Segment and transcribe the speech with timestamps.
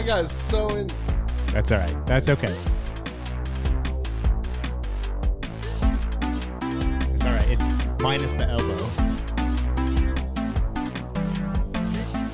[0.00, 0.88] I got so in.
[1.48, 2.06] That's all right.
[2.06, 2.46] That's okay.
[7.12, 7.46] It's all right.
[7.50, 8.78] It's minus the elbow.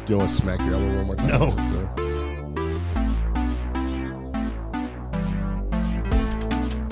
[0.04, 1.26] Do you want to smack your elbow one more time?
[1.26, 1.50] No.
[1.50, 1.86] Just, uh,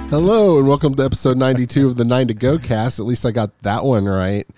[0.09, 2.99] Hello and welcome to episode 92 of the 9 to Go cast.
[2.99, 4.49] At least I got that one right.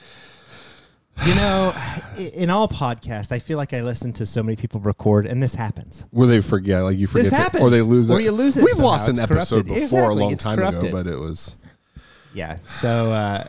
[1.26, 1.74] You know,
[2.18, 5.54] in all podcasts, I feel like I listen to so many people record, and this
[5.54, 6.04] happens.
[6.10, 7.62] Where they forget, like you forget, This to- happens.
[7.62, 8.24] or they lose Or it.
[8.24, 8.86] you lose it We've somehow.
[8.90, 9.74] lost an It's episode corrupted.
[9.84, 10.16] before Exactly.
[10.22, 11.56] a long It's time ago, but it was
[12.34, 12.58] Yeah.
[12.66, 13.44] So, uh,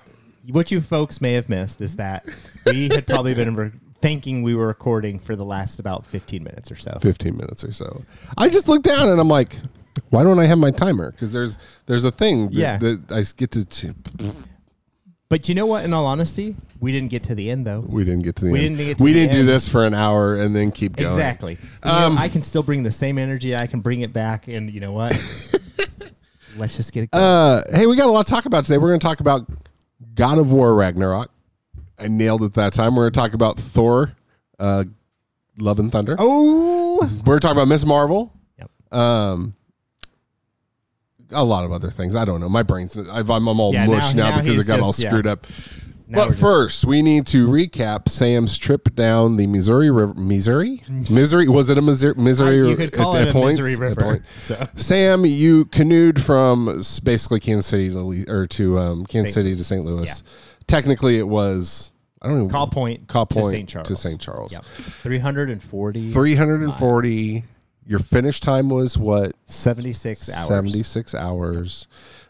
[0.51, 2.25] what you folks may have missed is that
[2.65, 6.71] we had probably been re- thinking we were recording for the last about 15 minutes
[6.71, 6.97] or so.
[7.01, 8.03] 15 minutes or so.
[8.37, 9.57] I just looked down and I'm like,
[10.11, 11.11] why don't I have my timer?
[11.11, 12.77] Because there's there's a thing that, Yeah.
[12.77, 13.65] that I get to.
[13.65, 13.95] to-
[15.29, 15.83] But you know what?
[15.83, 17.81] In all honesty, we didn't get to the end though.
[17.81, 18.77] we didn't get to the We end.
[18.77, 21.09] didn't get we didn't do this for an hour and then keep going.
[21.09, 21.57] Exactly.
[21.83, 23.55] You know, Um, I can still bring the same energy.
[23.55, 25.13] I can bring it back, and you know what?
[26.57, 27.11] Let's just get it.
[27.11, 27.23] Going.
[27.23, 28.77] Uh, hey, we got a lot to talk about today.
[28.77, 29.45] We're going to talk about
[30.15, 31.29] God of War Ragnarok.
[31.99, 32.95] I nailed it that time.
[32.95, 34.13] We're going to talk about Thor,
[34.59, 34.85] uh,
[35.59, 36.15] Love and Thunder.
[36.17, 38.33] oh, We're going to talk about Miss Marvel.
[38.57, 38.93] Yep.
[38.97, 39.55] Um,
[41.31, 42.15] a lot of other things.
[42.15, 42.49] I don't know.
[42.49, 44.91] My brain's I've, I'm, I'm all Yeah, mush now- now, now because it got all
[44.91, 45.09] just- yeah.
[45.09, 45.45] screwed up.
[46.09, 50.13] Now but just- first, we need to recap Sam's trip down the Missouri River.
[50.13, 51.49] Missouri, Missouri.
[51.49, 52.13] Was it a Missouri?
[52.15, 53.59] Missouri you could call at, it at a points?
[53.59, 53.95] At river.
[54.01, 54.21] point.
[54.39, 59.43] So Sam, you canoed from basically Kansas City to or to um, Kansas St.
[59.45, 59.83] City to St.
[59.83, 60.23] Louis.
[60.65, 61.91] Technically, it was
[62.21, 62.47] I don't know.
[62.49, 63.67] Kaw Point Call to Point St.
[63.69, 63.87] Charles.
[63.89, 64.21] to St.
[64.21, 64.53] Charles.
[64.53, 64.63] Yep.
[65.03, 67.43] 340, Three hundred and forty.
[67.87, 69.33] Your finish time was what?
[69.45, 70.47] 76 hours.
[70.47, 71.87] Seventy six hours.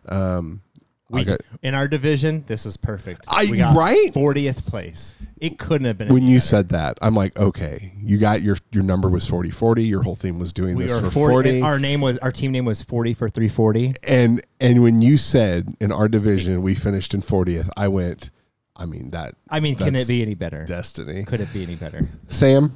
[0.08, 0.62] Um,
[1.10, 3.26] We, got- in our division, this is perfect.
[3.28, 4.14] I- we got right?
[4.14, 5.16] 40th place.
[5.40, 6.10] It couldn't have been.
[6.14, 6.46] when you better.
[6.48, 9.84] said that, I'm like, okay, you got your your number was 40 40.
[9.86, 11.62] Your whole theme was doing we this for 40, 40.
[11.62, 13.96] Our name was our team name was 40 for 340.
[14.04, 18.32] and and when you said in our division we finished in 40th, I went,
[18.76, 20.66] I mean that I mean, can it be any better?
[20.66, 21.24] destiny.
[21.24, 22.08] Could it be any better?
[22.28, 22.74] Sam,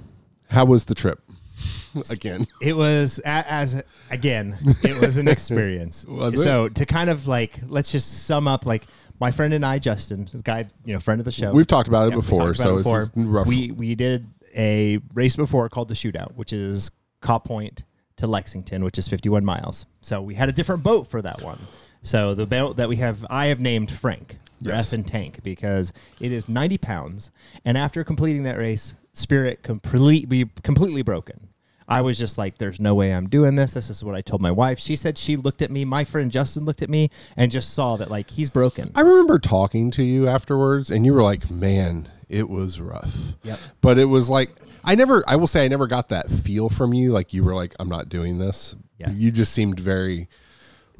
[0.50, 1.20] how was the trip?
[2.10, 6.06] Again, It was as again, it was an experience.
[6.06, 8.86] Was so to kind of like let's just sum up like
[9.20, 11.52] my friend and I, Justin, the guy, you know, friend of the show.
[11.52, 13.00] we've talked about it Yeah, before, about so it before.
[13.02, 13.48] just rough.
[13.48, 17.84] We we did a race before called the Shootout, which is Kaw Point
[18.18, 19.86] to Lexington, which is 51 miles.
[20.02, 21.60] So we had a different boat for that one.
[22.04, 24.88] So the boat that we have, I have named Frank, Yes.
[24.92, 27.32] F and Tank, because it is 90 pounds.
[27.64, 31.48] And after completing that race, Spirit completely completely broken.
[31.92, 34.42] I was just like, "There's no way I'm doing this." This is what I told
[34.42, 34.80] my wife.
[34.80, 35.84] She said she looked at me.
[35.84, 38.92] My friend Justin looked at me and just saw that like he's broken.
[38.96, 43.60] I remember talking to you afterwards, and you were like, "Man, it was rough." Yep.
[43.82, 44.52] But it was like
[44.84, 45.24] I never.
[45.28, 47.12] I will say I never got that feel from you.
[47.12, 49.12] Like you were like, "I'm not doing this." Yeah.
[49.12, 50.30] You just seemed very.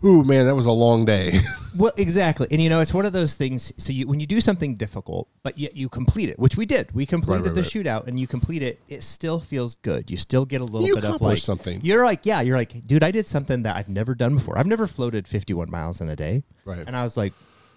[0.04, 1.40] Ooh, man, that was a long day.
[1.74, 3.72] Well, exactly, and you know, it's one of those things.
[3.78, 6.94] So you, when you do something difficult, but yet you complete it, which we did,
[6.94, 7.72] we completed right, the right.
[7.72, 8.82] shootout, and you complete it.
[8.90, 10.12] It still feels good.
[10.12, 11.80] You still get a little You bit of like something.
[11.82, 14.58] You're like, yeah, you're like, dude, I did something that I've never done before.
[14.58, 16.84] I've never floated 51 miles in a day, Right.
[16.86, 17.32] And I was like,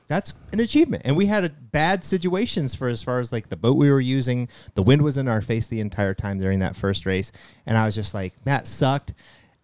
[0.06, 1.02] that's an achievement.
[1.04, 4.00] And we had a bad situations for as far as like the boat we were
[4.00, 4.48] using.
[4.74, 7.32] The wind was in our face the entire time during that first race,
[7.64, 9.14] and I was just like, that sucked.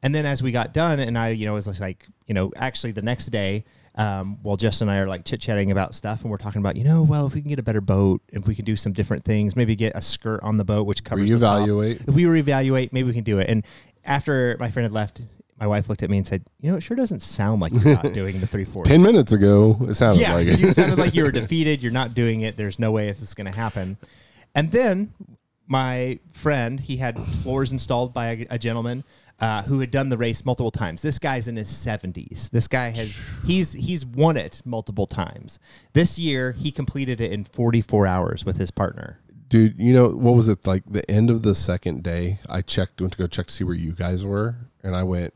[0.03, 2.93] And then as we got done, and I, you know, was like, you know, actually
[2.93, 3.65] the next day,
[3.97, 6.77] um, while Justin and I are like chit chatting about stuff, and we're talking about,
[6.77, 8.93] you know, well, if we can get a better boat, if we can do some
[8.93, 11.61] different things, maybe get a skirt on the boat which covers the top.
[11.61, 12.09] Reevaluate.
[12.09, 13.51] If we reevaluate, maybe we can do it.
[13.51, 13.65] And
[14.05, 15.21] after my friend had left,
[15.59, 17.95] my wife looked at me and said, you know, it sure doesn't sound like you're
[17.97, 18.89] not doing the 340.
[18.89, 20.59] Ten minutes ago, it sounded Yeah, like it.
[20.59, 21.83] you sounded like you were defeated.
[21.83, 22.57] You're not doing it.
[22.57, 23.99] There's no way this is going to happen.
[24.55, 25.13] And then
[25.71, 29.05] my friend, he had floors installed by a, a gentleman
[29.39, 31.01] uh, who had done the race multiple times.
[31.01, 32.51] This guy's in his 70s.
[32.51, 35.59] This guy has he's he's won it multiple times.
[35.95, 39.21] This year he completed it in 44 hours with his partner.
[39.49, 40.83] Dude, you know what was it like?
[40.89, 43.75] The end of the second day, I checked, went to go check to see where
[43.75, 45.35] you guys were, and I went.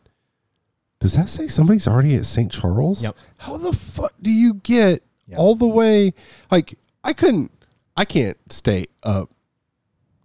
[1.01, 2.51] Does that say somebody's already at St.
[2.51, 3.03] Charles?
[3.03, 3.17] Yep.
[3.39, 5.39] How the fuck do you get Yep.
[5.39, 6.15] all the way?
[6.51, 7.51] Like, I couldn't,
[7.97, 9.31] I can't stay up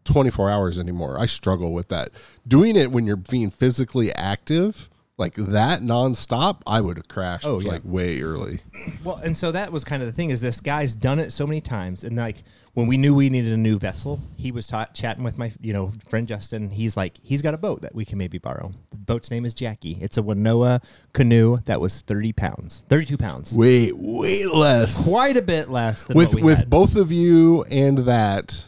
[0.10, 1.18] 24 hours anymore.
[1.20, 2.10] I struggle with that.
[2.48, 7.60] Doing it when you're being physically active, like that nonstop, I would have crashed Oh,
[7.60, 7.72] yeah.
[7.72, 8.62] like way early.
[9.04, 11.46] Well, and so that was kind of the thing is this guy's done it so
[11.46, 12.44] many times, and like
[12.76, 15.74] when we knew we needed a new vessel, he was ta- chatting with my you
[15.74, 16.70] know friend Justin.
[16.70, 18.72] He's like, he's got a boat that we can maybe borrow.
[18.92, 19.98] The boat's name is Jackie.
[20.00, 20.82] It's a Wenonah
[21.12, 25.10] canoe that was thirty pounds, thirty two pounds, Wait, way less.
[25.10, 26.70] quite a bit less than with with had.
[26.70, 28.66] both of you and that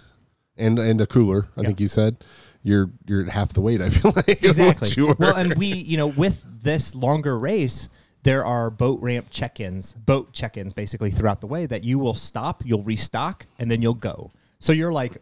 [0.61, 1.47] and and a cooler.
[1.57, 1.67] I Yeah.
[1.67, 2.17] think you said
[2.63, 3.81] you're you're at half the weight.
[3.81, 5.03] I feel like exactly.
[5.19, 7.89] Well, and we, you know, with this longer race,
[8.23, 12.61] there are boat ramp check-ins, boat check-ins basically throughout the way that you will stop,
[12.65, 14.29] you'll restock, and then you'll go.
[14.59, 15.17] So you're like,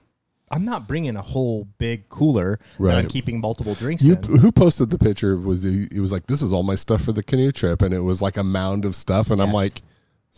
[0.51, 4.23] I'm not bringing a whole big cooler that I'm keeping multiple drinks You, in.
[4.39, 7.23] who posted the picture was it was like this is all my stuff for the
[7.23, 9.81] canoe trip and it was like a mound of stuff and I'm like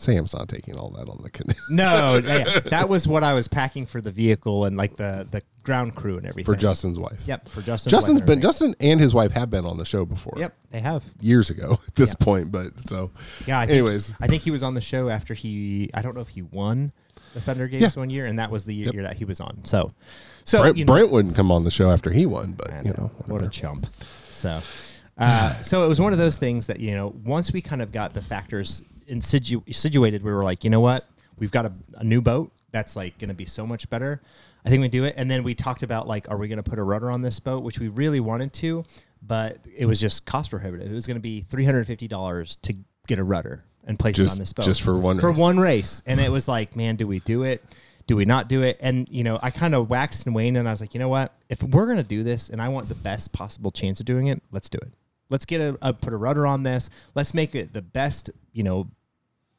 [0.02, 3.48] Sam's not taking all that on the canoe No, yeah, that was what I was
[3.48, 6.52] packing for the vehicle and like the the ground crew and everything.
[6.52, 7.20] for Justin's wife.
[7.26, 7.90] Yep, for Justin.
[7.90, 10.34] Justin's been Justin and his wife have been on the show before.
[10.36, 11.04] Yep, they have.
[11.20, 12.24] Years ago at this Yeah.
[12.24, 13.10] point, but so
[13.46, 13.60] Yeah.
[13.60, 14.12] I think, Anyways.
[14.20, 15.88] I think he was on the show after he.
[15.94, 16.92] I don't know if he won
[17.34, 17.90] the Thunder Games Yeah.
[18.00, 19.60] one year, and that was the year, year that he was on.
[19.64, 19.92] So,
[20.44, 22.80] so Brent, you know, Brent wouldn't come on the show after he won, but I
[22.82, 23.50] you know, what a whatever.
[23.50, 23.86] chump.
[24.30, 24.60] So,
[25.16, 27.92] uh, so it was one of those things that you know, once we kind of
[27.92, 31.06] got the factors insidu- situated, we were like, you know what,
[31.38, 34.22] we've got a, a new boat that's like going to be so much better.
[34.64, 36.68] I think we do it, and then we talked about like, are we going to
[36.68, 38.84] put a rudder on this boat, which we really wanted to,
[39.20, 40.90] but it was just cost prohibitive.
[40.90, 42.74] It was going to be three hundred fifty dollars to
[43.06, 45.38] get a rudder and place it on this boat just for one for race.
[45.38, 47.64] one race, and it was like, man, do we do it?
[48.06, 48.78] Do we not do it?
[48.80, 51.08] And you know, I kind of waxed and waned, and I was like, you know
[51.08, 51.34] what?
[51.48, 54.42] If we're gonna do this, and I want the best possible chance of doing it,
[54.52, 54.92] let's do it.
[55.28, 56.90] Let's get a, a put a rudder on this.
[57.14, 58.88] Let's make it the best, you know,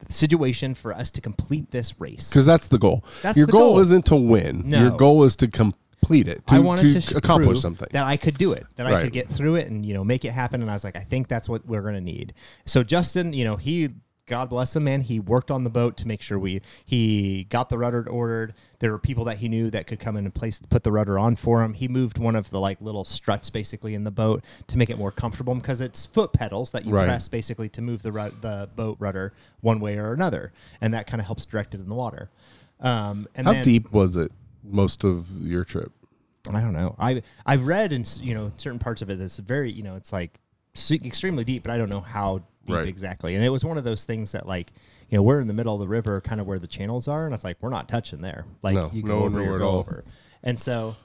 [0.09, 2.29] situation for us to complete this race.
[2.29, 3.03] because that's the goal.
[3.21, 3.79] That's Your the goal, goal.
[3.81, 4.63] isn't to win.
[4.65, 4.81] No.
[4.81, 6.45] Your goal is to complete it.
[6.47, 7.87] To, I wanted to, to accomplish something.
[7.91, 10.25] that I could do it, that I could get through it, and you know make
[10.25, 10.61] it happen.
[10.61, 12.33] And I was like, I think that's what we're gonna need.
[12.65, 13.89] So Justin, you know, he,
[14.25, 17.67] God bless him, man, he worked on the boat to make sure we he got
[17.67, 18.53] the rudder ordered.
[18.79, 21.19] There were people that he knew that could come in and place put the rudder
[21.19, 21.73] on for him.
[21.73, 24.97] He moved one of the like little struts basically in the boat to make it
[24.97, 27.05] more comfortable because it's foot pedals that you Right.
[27.05, 31.05] press basically to move the ru- the boat rudder one way or another, and that
[31.05, 32.29] kind of helps direct it in the water.
[32.79, 34.31] Um, and How then, deep was it
[34.63, 35.91] most of your trip?
[36.49, 36.95] I don't know.
[36.97, 40.13] I I've read in you know certain parts of it that's very you know it's
[40.13, 40.39] like
[40.91, 42.87] extremely deep, but I don't know how deep Right.
[42.87, 43.35] exactly.
[43.35, 44.71] And it was one of those things that like
[45.09, 47.25] you know we're in the middle of the river, kind of where the channels are,
[47.25, 48.45] and it's like we're not touching there.
[48.61, 49.77] Like No, you no, go over, nowhere you at go all.
[49.79, 50.03] over.
[50.43, 50.95] And so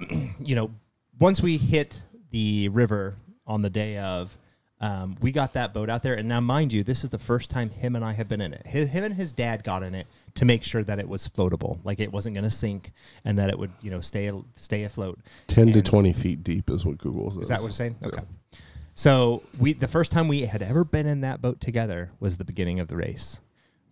[0.40, 0.70] you know
[1.18, 3.16] once we hit the river
[3.46, 4.36] on the day of.
[4.80, 7.48] Um, we got that boat out there, and now, mind you, this is the first
[7.48, 8.66] time him and I have been in it.
[8.66, 11.78] His, him and his dad got in it to make sure that it was floatable,
[11.84, 12.90] like it wasn't going to sink,
[13.24, 15.20] and that it would, you know, stay stay afloat.
[15.46, 17.42] Ten to twenty feet deep is what Google says.
[17.42, 17.96] Is that what it's saying?
[18.02, 18.20] Yeah.
[18.94, 22.44] So we the first time we had ever been in that boat together was the
[22.44, 23.40] beginning of the race.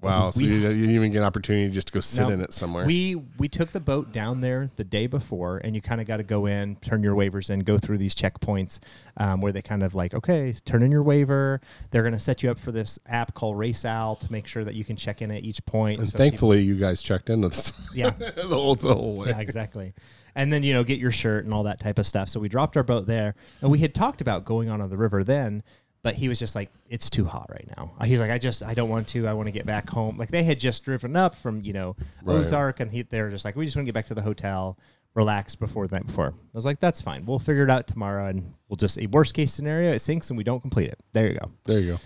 [0.00, 0.31] Wow.
[0.31, 2.34] So We- you, you didn't even get an opportunity just to go sit No.
[2.34, 2.84] in it somewhere.
[2.84, 6.16] We we took the boat down there the day before, and you kind of got
[6.16, 8.81] to go in, turn your waivers in, go through these checkpoints
[9.16, 11.60] um, where they kind of like, okay, turn in your waiver.
[11.93, 14.75] They're going to set you up for this app called RaceOwl to make sure that
[14.75, 15.99] you can check in at each point.
[16.00, 19.28] and So thankfully, you guys checked in this yeah, the whole the whole way.
[19.28, 19.94] yeah, exactly.
[20.34, 22.29] And then you know get your shirt and all that type of stuff.
[22.29, 24.96] So we dropped our boat there, and we had talked about going on on the
[24.96, 25.62] river then,
[26.02, 28.62] but he was just like, "It's too hot right now." Uh, He's like, "I just
[28.62, 29.26] I don't want to.
[29.26, 31.96] I want to get back home." Like they had just driven up from you know
[32.23, 32.37] Right.
[32.37, 34.23] Ozark, and he, they were just like, "We just want to get back to the
[34.23, 34.79] hotel."
[35.14, 36.29] Relax before the night before.
[36.29, 37.26] I was like, "That's fine.
[37.26, 39.93] We'll figure it out tomorrow, and we'll just a worst case scenario.
[39.93, 40.99] It sinks and we don't complete it.
[41.12, 41.50] There you go.
[41.64, 41.99] There you go.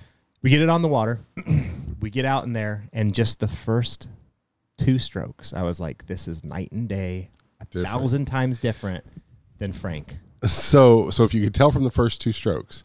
[0.43, 1.21] We get it on the water.
[2.01, 4.09] we get out in there, and just the first
[4.77, 7.31] two strokes, I was like, "This is night and day,
[7.65, 7.87] Different.
[7.89, 9.05] thousand times different
[9.59, 12.85] than Frank." So, so if you could tell from the first two strokes,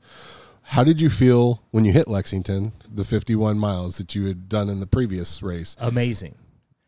[0.63, 4.69] how did you feel when you hit Lexington, the 51 miles that you had done
[4.69, 5.75] in the previous race?
[5.79, 6.35] Amazing.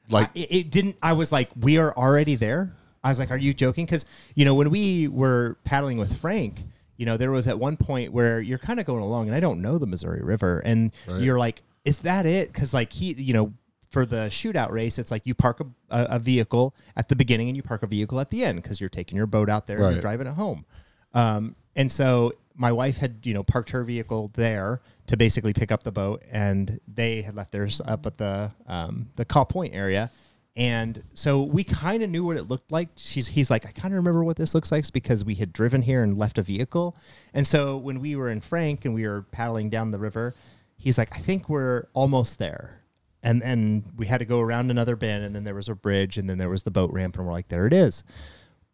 [0.09, 0.97] Like, I, it, didn't.
[1.01, 4.45] I was like, "We are already there." I was like, "Are you joking?" Because you
[4.45, 6.63] know, when we were paddling with Frank.
[6.95, 9.39] You know, there was at one point where you're kind of going along, and I
[9.39, 11.21] don't know the Missouri River, and Right.
[11.23, 13.51] you're like, "Is that it?" Because like he, you know,
[13.93, 17.55] for the shootout race, it's like you park a, a, vehicle at the beginning and
[17.55, 19.91] you park a vehicle at the end because you're taking your boat out there and
[19.93, 20.65] you're driving it home.
[21.13, 25.71] Um, and so my wife had, you know, parked her vehicle there to basically pick
[25.71, 29.75] up the boat, and they had left theirs up at the um, the Kaw Point
[29.75, 30.09] area.
[30.55, 32.89] And so we kind of knew what it looked like.
[32.95, 35.83] She's he's like, I kind of remember what this looks like because we had driven
[35.83, 36.97] here and left a vehicle.
[37.31, 40.33] And so when we were in Frank and we were paddling down the river,
[40.77, 42.82] he's like, I think we're almost there.
[43.23, 46.17] And and we had to go around another bend, and then there was a bridge,
[46.17, 48.03] and then there was the boat ramp, and we're like, there it is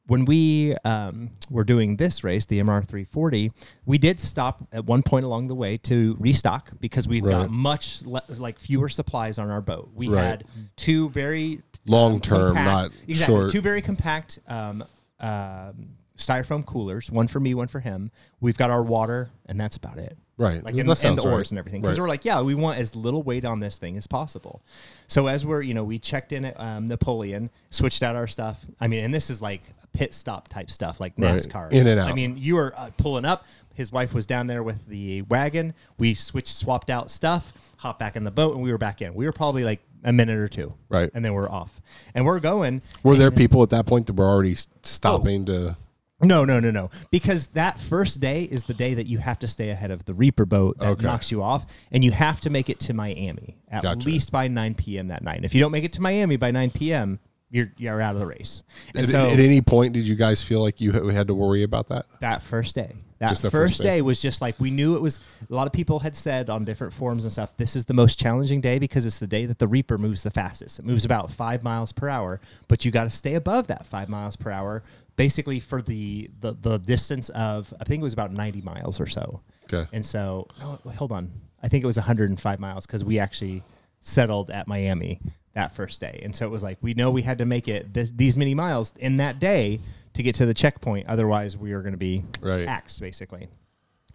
[0.07, 3.51] when we um, were doing this race, the MR340,
[3.85, 7.33] we did stop at one point along the way to restock because we've Right.
[7.33, 9.91] got much le- like fewer supplies on our boat.
[9.93, 10.23] We Right.
[10.23, 10.45] had
[10.77, 13.51] two very Long um, term, compact- not exactly, short.
[13.51, 14.83] Two very compact um,
[15.19, 18.09] um, styrofoam coolers, one for me, one for him.
[18.41, 20.17] We've got our water, and that's about it.
[20.39, 20.63] Right.
[20.63, 21.35] Like and sounds the right.
[21.35, 21.81] oars and everything.
[21.81, 22.03] Because Right.
[22.03, 24.63] we're like, yeah, we want as little weight on this thing as possible.
[25.07, 28.65] So as we're, you know, we checked in at um, Napoleon, switched out our stuff.
[28.79, 31.35] I mean, and this is like pit stop type stuff, like Right.
[31.35, 31.71] NASCAR.
[31.73, 32.09] In and out.
[32.09, 33.45] I mean, you were uh, pulling up.
[33.73, 35.73] His wife was down there with the wagon.
[35.97, 39.13] We switched, swapped out stuff, hopped back in the boat, and we were back in.
[39.13, 40.73] We were probably like a minute or two.
[40.87, 41.09] Right.
[41.13, 41.81] And then we're off.
[42.15, 42.81] And we're going.
[43.03, 45.75] Were there people at that point that were already s- stopping to?
[46.21, 46.89] No, no, no, no.
[47.11, 50.13] Because that first day is the day that you have to stay ahead of the
[50.13, 51.05] Reaper boat that Okay.
[51.05, 54.05] knocks you off, and you have to make it to Miami at Gotcha.
[54.07, 55.07] least by 9 p.m.
[55.07, 55.37] that night.
[55.37, 57.19] And if you don't make it to Miami by 9 p.m.,
[57.51, 58.61] you're you're out of the race.
[58.93, 61.63] And At, so at any point, did you guys feel like you had- to worry
[61.63, 62.05] about that?
[62.19, 63.83] that first day, that first, first day.
[63.95, 64.01] day.
[64.03, 65.19] was just like we knew it was.
[65.49, 68.19] A lot of people had said on different forums and stuff, this is the most
[68.19, 70.77] challenging day because it's the day that the Reaper moves the fastest.
[70.77, 74.09] It moves about five miles per hour, but you got to stay above that five
[74.09, 74.83] miles per hour,
[75.19, 79.05] basically for the, the the distance of I think it was about ninety miles or
[79.05, 79.41] so.
[79.65, 79.85] Okay.
[79.91, 81.29] And so, no, hold on.
[81.61, 83.61] I think it was 105 miles because we actually
[84.01, 85.19] settled at Miami
[85.53, 86.21] that first day.
[86.23, 88.55] And so it was like, we know we had to make it this, these many
[88.55, 89.79] miles in that day
[90.13, 91.07] to get to the checkpoint.
[91.07, 92.65] Otherwise, we were going to be Right.
[92.65, 93.47] axed, basically.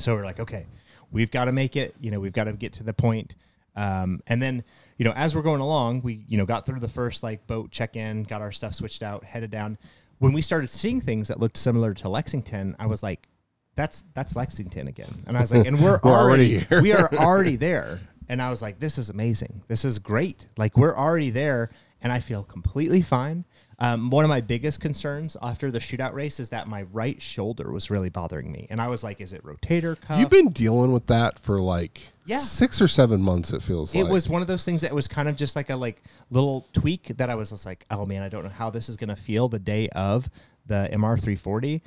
[0.00, 0.66] So we're like, okay,
[1.12, 1.94] we've got to make it.
[2.00, 3.37] You know, we've got to get to the point.
[3.76, 4.64] Um, and then,
[4.99, 7.70] you know, as we're going along, we, you know, got through the first like boat
[7.70, 9.78] check in, got our stuff switched out, headed down.
[10.18, 13.28] When we started seeing things that looked similar to Lexington, I was like,
[13.76, 15.11] that's that's Lexington again.
[15.26, 18.00] And I was like, and we're, We're already, already we are already there.
[18.28, 19.62] And I was like, this is amazing.
[19.68, 20.47] This is great.
[20.56, 23.44] Like we're already there, and I feel completely fine.
[23.78, 27.70] Um, one of my biggest concerns after the shootout race is that my right shoulder
[27.72, 30.92] was really bothering me, and I was like, "Is it rotator cuff?" You've been dealing
[30.92, 32.38] with that for like Yeah.
[32.38, 33.52] six or seven months.
[33.52, 35.56] It feels like it like was one of those things that was kind of just
[35.56, 38.50] like a like little tweak that I was just like, "Oh man, I don't know
[38.50, 40.28] how this is gonna feel the day of
[40.66, 41.80] the MR340,"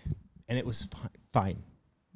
[0.50, 0.88] and it was
[1.32, 1.64] fine.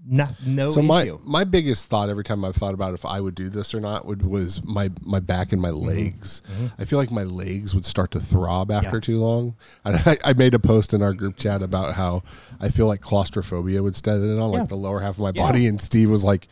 [0.04, 1.20] No, no So my issue.
[1.24, 4.06] my biggest thought every time I've thought about if I would do this or not
[4.06, 5.86] would was my my back and my Mm-hmm.
[5.88, 6.42] legs.
[6.80, 9.02] I feel like my legs would start to throb after Yeah.
[9.02, 9.56] too long.
[9.86, 12.24] I, I made a post in our group chat about how
[12.60, 14.60] I feel like claustrophobia would set in on Yeah.
[14.62, 15.44] like the lower half of my Yeah.
[15.44, 15.68] body.
[15.68, 16.48] And Steve was like,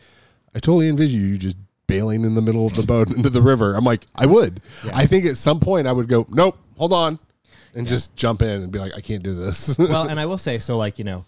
[0.54, 1.56] "I totally envision you just."
[1.88, 3.74] Bailing in the middle of the boat into the river.
[3.74, 4.60] I'm like, I would.
[4.94, 7.18] I think at some point I would go, nope, hold on,
[7.74, 9.76] and just jump in and be like, I can't do this.
[9.76, 11.24] well, and I will say, so like you know,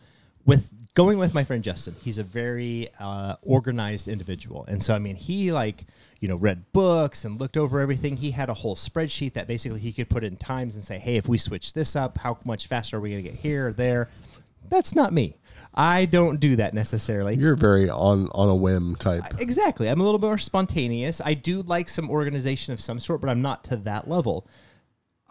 [0.46, 4.98] with going with my friend Justin, he's a very uh, organized individual, and so I
[4.98, 5.84] mean, he like
[6.20, 8.18] you know read books and looked over everything.
[8.18, 11.16] He had a whole spreadsheet that basically he could put in times and say, hey,
[11.16, 13.72] if we switch this up, how much faster are we going to get here or
[13.72, 14.08] there?
[14.68, 15.36] That's not me.
[15.74, 17.36] I don't do that necessarily.
[17.36, 19.24] You're very on on a whim type.
[19.38, 19.88] Exactly.
[19.88, 21.20] I'm a little more spontaneous.
[21.24, 24.46] I do like some organization of some sort, but I'm not to that level.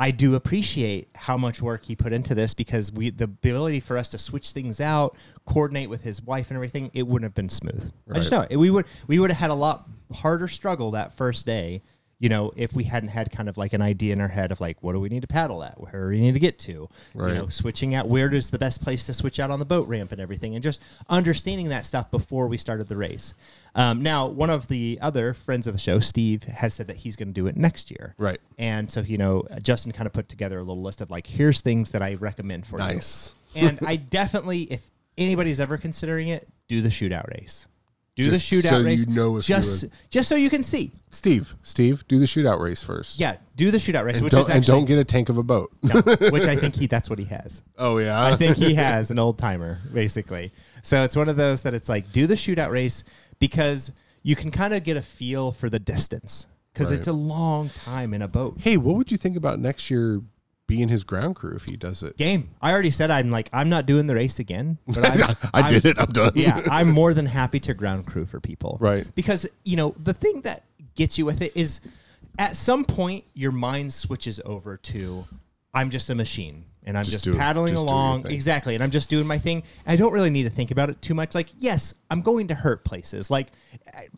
[0.01, 3.99] I do appreciate how much work he put into this because we the ability for
[3.99, 5.15] us to switch things out,
[5.45, 7.91] coordinate with his wife and everything, it wouldn't have been smooth.
[8.09, 8.57] I just know it.
[8.57, 11.83] we would we would have had a lot harder struggle that first day.
[12.21, 14.61] You know, if we hadn't had kind of like an idea in our head of
[14.61, 15.81] like, what do we need to paddle at?
[15.81, 16.87] Where do we need to get to?
[17.15, 17.29] Right.
[17.29, 19.87] You know, switching out where is the best place to switch out on the boat
[19.87, 23.33] ramp and everything, and just understanding that stuff before we started the race.
[23.73, 27.15] Um, now, one of the other friends of the show, Steve, has said that he's
[27.15, 28.13] going to do it next year.
[28.19, 28.39] Right.
[28.57, 31.61] And so, you know, Justin kind of put together a little list of like, here's
[31.61, 33.33] things that I recommend for Nice.
[33.55, 33.63] you.
[33.63, 33.69] Nice.
[33.79, 34.85] and I definitely, if
[35.17, 37.65] anybody's ever considering it, do the shootout race.
[38.17, 39.07] Do Just the shootout so you race.
[39.07, 40.91] know just just so you can see.
[41.11, 43.19] Steve, Steve, do the shootout race first.
[43.19, 45.37] Yeah, do the shootout race, And which don't, is and don't get a tank of
[45.37, 45.71] a boat.
[45.83, 47.61] no, which I think he that's what he has.
[47.77, 48.21] Oh yeah.
[48.21, 50.51] I think he has an old timer, basically.
[50.83, 53.05] So it's one of those that it's like do the shootout race
[53.39, 56.99] because you can kind of get a feel for the distance because Right.
[56.99, 58.57] it's a long time in a boat.
[58.59, 60.21] hey, what would you think about next year
[60.71, 62.15] being in his ground crew if he does it?
[62.17, 62.49] Game.
[62.61, 64.77] I already said I'm like I'm not doing the race again.
[64.87, 65.21] But I'm,
[65.53, 65.99] I I'm- did it.
[65.99, 66.31] I'm done.
[66.35, 68.77] yeah, I'm more than happy to ground crew for people.
[68.79, 69.05] Right.
[69.13, 70.63] Because, you know, the thing that
[70.95, 71.81] gets you with it is
[72.39, 75.25] at some point your mind switches over to
[75.73, 78.25] I'm just a machine and I'm Just just, paddling Just along.
[78.27, 78.73] Exactly.
[78.75, 79.61] And I'm just doing my thing.
[79.85, 81.35] I don't really need to think about it too much.
[81.35, 83.29] Like, yes, I'm going to hurt places.
[83.29, 83.49] Like,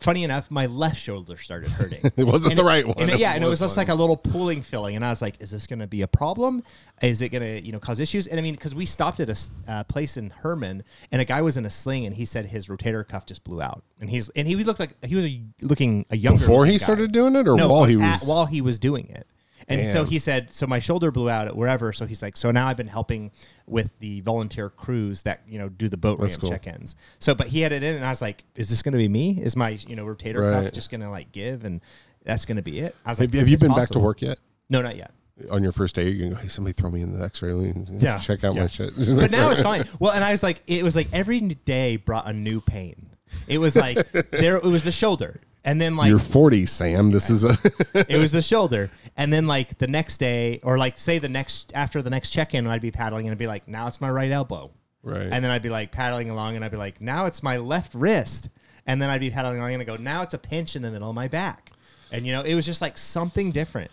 [0.00, 2.00] funny enough, my left shoulder started hurting.
[2.16, 2.96] It wasn't And the right one.
[2.98, 3.86] And it- yeah, and it was just one.
[3.86, 6.06] like a little pulling feeling, and I was like, "Is this going to be a
[6.06, 6.62] problem?
[7.02, 9.28] Is it going to, you know, cause issues?" And I mean, because we stopped at
[9.28, 9.36] a
[9.70, 12.66] uh, place in Hermann, and a guy was in a sling, and he said his
[12.68, 16.06] rotator cuff just blew out, and he's and he looked like he was a, looking
[16.10, 16.78] a younger Before he guy.
[16.78, 18.28] started doing it, or no, while he at- was.
[18.28, 19.26] while he was doing it.
[19.68, 21.92] And so he said, so my shoulder blew out at wherever.
[21.92, 23.30] So he's like, so now I've been helping
[23.66, 26.50] with the volunteer crews that you know do the boat That's ramp cool.
[26.50, 26.96] check-ins.
[27.18, 29.08] So, but he had it in, and I was like, is this going to be
[29.08, 29.38] me?
[29.40, 31.80] Is my you know rotator cuff just going to like give, and
[32.24, 32.94] that's going to be it?
[33.04, 34.38] I was like, have, have you "It's been back to work yet?
[34.68, 35.12] No, not yet.
[35.50, 37.50] On your first day, you can go, hey, somebody throw me in the X-ray.
[37.50, 37.86] room.
[37.90, 38.60] Yeah, check out yeah.
[38.62, 38.92] my shit.
[39.16, 39.84] But now it's fine.
[39.98, 43.10] Well, and I was like, it was like every day brought a new pain.
[43.48, 44.56] It was like there.
[44.58, 47.10] It was the shoulder, and then like You're 40, Sam.
[47.10, 47.56] This is a
[47.94, 51.72] it was the shoulder, and then like the next day, or like say the next
[51.74, 54.10] after the next check in, I'd be paddling and I'd be like, now it's my
[54.10, 54.70] right elbow,
[55.02, 55.28] right.
[55.30, 57.94] and then I'd be like paddling along, and I'd be like, now it's my left
[57.94, 58.48] wrist,
[58.86, 60.90] and then I'd be paddling along and I go, now it's a pinch in the
[60.90, 61.70] middle of my back,
[62.10, 63.90] and you know it was just like something different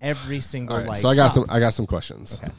[0.00, 0.98] every single All right, like.
[0.98, 1.46] so I got stop.
[1.46, 1.56] some.
[1.56, 2.40] I got some questions.
[2.42, 2.52] Okay.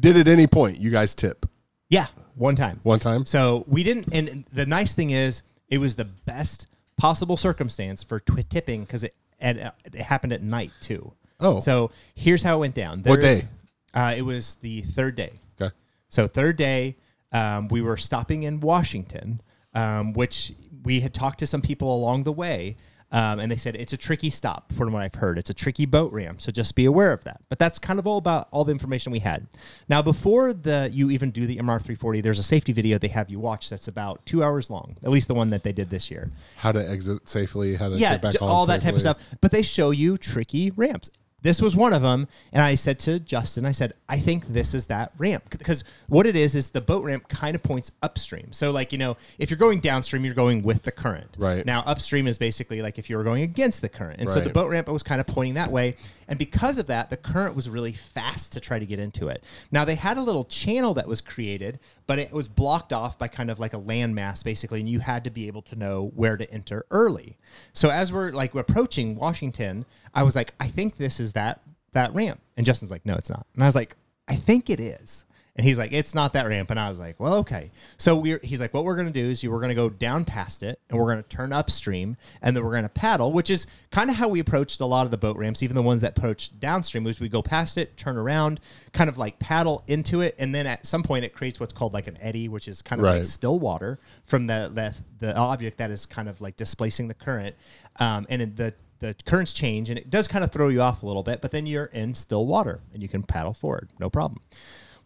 [0.00, 1.46] Did at any point you guys tip
[1.88, 2.80] Yeah, one time.
[2.82, 3.24] one time?
[3.24, 8.20] So we didn't, and the nice thing is, it was the best possible circumstance for
[8.20, 11.12] tipping because it, and uh, it happened at night too.
[11.40, 11.58] Oh.
[11.58, 13.02] so here's how it went down.
[13.02, 13.48] What There's- day?
[13.92, 15.32] Uh, it was the third day.
[15.60, 15.74] Okay.
[16.08, 16.96] So third day,
[17.32, 19.40] um, we were stopping in Washington,
[19.74, 20.52] um, which
[20.84, 22.76] we had talked to some people along the way,
[23.12, 24.72] um, and they said it's a tricky stop.
[24.74, 27.40] From what I've heard, it's a tricky boat ramp, so just be aware of that.
[27.48, 29.48] But that's kind of all about all the information we had.
[29.88, 33.40] Now, before the you even do the MR340, there's a safety video they have you
[33.40, 36.30] watch that's about two hours long, at least the one that they did this year
[36.56, 37.74] How to exit safely?
[37.74, 39.18] How to yeah, get back j- on all that type of stuff.
[39.40, 41.10] But they show you tricky ramps.
[41.42, 44.74] This was one of them, and I said to Justin, I said, I think this
[44.74, 48.52] is that ramp because what it is is the boat ramp kind of points upstream.
[48.52, 51.34] So, like you know, if you're going downstream, you're going with the current.
[51.38, 51.64] Right.
[51.64, 54.50] now, upstream is basically like if you were going against the current, and so the
[54.50, 55.96] boat ramp was kind of pointing that way.
[56.30, 59.42] And because of that, the current was really fast to try to get into it.
[59.72, 63.26] Now they had a little channel that was created, but it was blocked off by
[63.26, 66.36] kind of like a landmass basically, and you had to be able to know where
[66.36, 67.36] to enter early.
[67.72, 69.84] So as we're like approaching Washington,
[70.14, 72.40] I was like, I think this is that that ramp.
[72.56, 73.44] And Justin's like, No, it's not.
[73.54, 73.96] And I was like,
[74.28, 75.24] I think it is.
[75.60, 76.70] And he's like, it's not that ramp.
[76.70, 77.70] And I was like, well, okay.
[77.98, 79.90] So we're, he's like, what we're going to do is you, we're going to go
[79.90, 83.30] down past it and we're going to turn upstream and then we're going to paddle,
[83.30, 85.82] which is kind of how we approached a lot of the boat ramps, even the
[85.82, 88.58] ones that approach downstream, was we go past it, turn around,
[88.94, 90.34] kind of like paddle into it.
[90.38, 92.98] And then at some point it creates what's called like an eddy, which is kind
[92.98, 97.08] of like still water from the, the, the object that is kind of like displacing
[97.08, 97.54] the current.
[97.98, 101.06] Um, and the, the currents change and it does kind of throw you off a
[101.06, 104.40] little bit, but then you're in still water and you can paddle forward, no problem.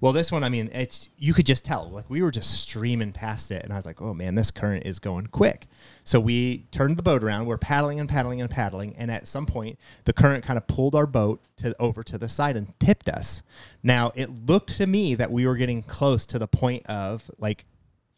[0.01, 1.91] Well, this one, I mean, it's you could just tell.
[1.91, 4.85] Like we were just streaming past it, and I was like, "Oh man, this current
[4.87, 5.67] is going quick."
[6.05, 7.47] So we turned the boat around.
[7.47, 10.95] We're paddling and paddling and paddling, and at some point, the current kind of pulled
[10.95, 13.43] our boat to over to the side and tipped us.
[13.83, 17.65] Now it looked to me that we were getting close to the point of like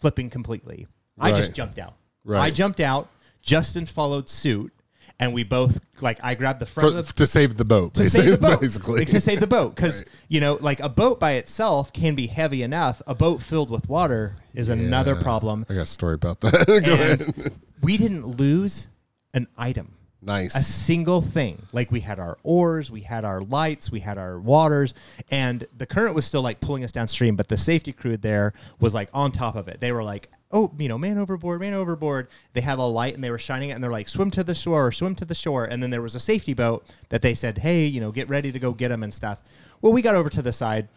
[0.01, 0.87] flipping completely.
[1.19, 1.95] I just jumped out.
[2.25, 2.41] Right.
[2.41, 3.09] I jumped out.
[3.41, 4.73] Justin followed suit,
[5.19, 7.95] and we both like I grabbed the front For, of the to save the boat,
[7.95, 9.01] to save the boat, basically.
[9.01, 10.09] Like, to save the boat, because Right.
[10.29, 13.01] you know, like a boat by itself can be heavy enough.
[13.07, 15.65] A boat filled with water is another problem.
[15.69, 16.67] I got a story about that.
[16.85, 17.53] Go ahead.
[17.83, 18.89] We didn't lose
[19.35, 20.55] an item, Nice.
[20.57, 21.63] a single thing.
[21.73, 24.93] Like we had our oars, we had our lights, we had our waters,
[25.31, 27.37] and the current was still like pulling us downstream.
[27.37, 29.81] But the safety crew there was like on top of it.
[29.81, 33.23] They were like, "Oh, you know, man overboard, man overboard." They had a light and
[33.25, 35.35] they were shining it, and they're like, "Swim to the shore, or swim to the
[35.35, 38.29] shore." And then there was a safety boat that they said, "Hey, you know, get
[38.29, 39.41] ready to go get them and stuff."
[39.83, 40.89] Well, we got over to the side,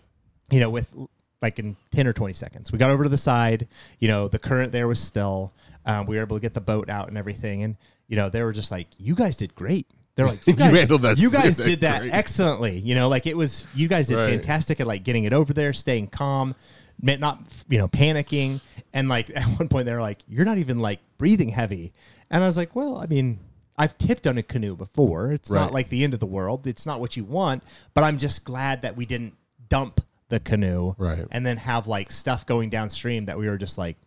[0.51, 0.91] you know, with
[1.41, 2.71] like in 10 or 20 seconds.
[2.71, 3.67] We got over to the side,
[3.99, 5.53] you know, the current there was still.
[5.85, 7.63] Um, we were able to get the boat out and everything.
[7.63, 7.77] And,
[8.09, 9.87] you know, they were just like, you guys did great.
[10.15, 12.77] They're like, you You guys, handled that you guys did that great." excellently.
[12.79, 14.29] You know, like it was, you guys did Right.
[14.31, 16.55] fantastic at like getting it over there, staying calm,
[17.01, 18.61] not, you know, panicking.
[18.93, 21.93] And like at one point they're like, you're not even like breathing heavy.
[22.29, 23.39] And I was like, well, I mean,
[23.77, 25.31] I've tipped on a canoe before.
[25.31, 25.61] It's Right.
[25.61, 26.67] not like the end of the world.
[26.67, 29.33] It's not what you want, but I'm just glad that we didn't
[29.69, 31.25] dump the canoe Right.
[31.31, 33.97] and then have like stuff going downstream that we were just like,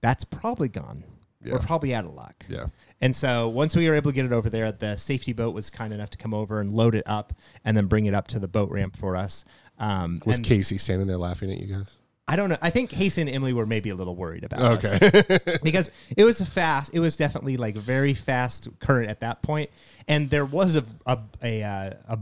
[0.00, 1.04] that's probably gone.
[1.44, 2.44] We're probably out of luck.
[2.48, 2.66] Yeah.
[3.00, 5.70] And so once we were able to get it over there, the safety boat was
[5.70, 7.32] kind enough to come over and load it up
[7.64, 9.44] and then bring it up to the boat ramp for us.
[9.78, 11.98] Um, Was Casey standing there laughing at you guys?
[12.28, 12.56] I don't know.
[12.60, 15.38] I think Casey and Emily were maybe a little worried about us Okay.
[15.62, 16.92] because it was a fast.
[16.94, 19.70] It was definitely like very fast current at that point,
[20.08, 22.18] and there was a a a, uh, a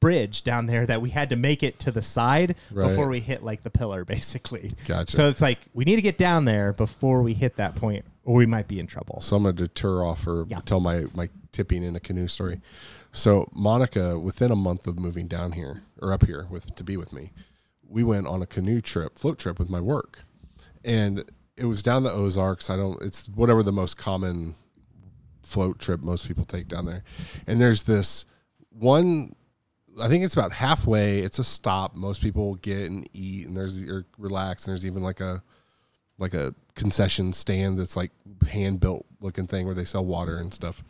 [0.00, 2.88] bridge down there that we had to make it to the side Right.
[2.88, 4.72] before we hit like the pillar, basically.
[4.86, 5.14] Gotcha.
[5.16, 8.34] So it's like we need to get down there before we hit that point, or
[8.36, 9.20] we might be in trouble.
[9.20, 10.60] So I'm gonna deter off or Yeah.
[10.64, 12.60] tell my my tipping in a canoe story.
[13.12, 16.96] So Monica, within a month of moving down here or up here with to be
[16.96, 17.32] with me,
[17.88, 20.20] we went on a canoe trip, float trip with my work,
[20.84, 21.24] and
[21.56, 22.70] it was down the Ozarks.
[22.70, 23.00] I don't.
[23.02, 24.56] It's whatever the most common
[25.42, 27.04] float trip most people take down there,
[27.46, 28.24] and there's this
[28.70, 29.34] one.
[30.00, 31.20] I think it's about halfway.
[31.20, 31.94] It's a stop.
[31.94, 34.64] Most people get and eat, and there's or relax.
[34.66, 35.42] And there's even like a
[36.18, 38.10] like a concession stand that's like
[38.48, 40.82] hand built looking thing where they sell water and stuff.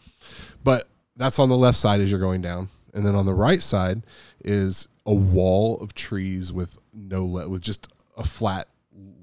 [0.63, 3.63] But that's on the left side as you're going down, and then on the right
[3.63, 4.03] side
[4.45, 8.69] is a wall of trees with no le- with just a flat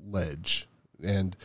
[0.06, 0.68] ledge.
[1.04, 1.36] And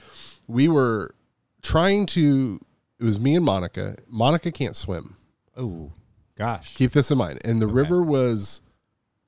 [0.46, 1.14] we were
[1.62, 2.60] trying to.
[2.98, 3.96] It was me and Monica.
[4.08, 5.16] Monica can't swim.
[5.56, 5.92] Oh,
[6.36, 6.74] gosh.
[6.74, 7.40] Keep this in mind.
[7.44, 8.62] And the river was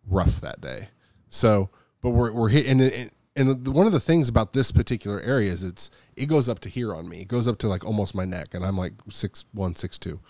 [0.06, 0.88] rough that day.
[1.28, 5.20] So, but we're we're hit and and, and one of the things about this particular
[5.20, 7.20] area is it's it goes up to here on me.
[7.20, 10.20] It goes up to like almost my neck, and I'm like six one six two.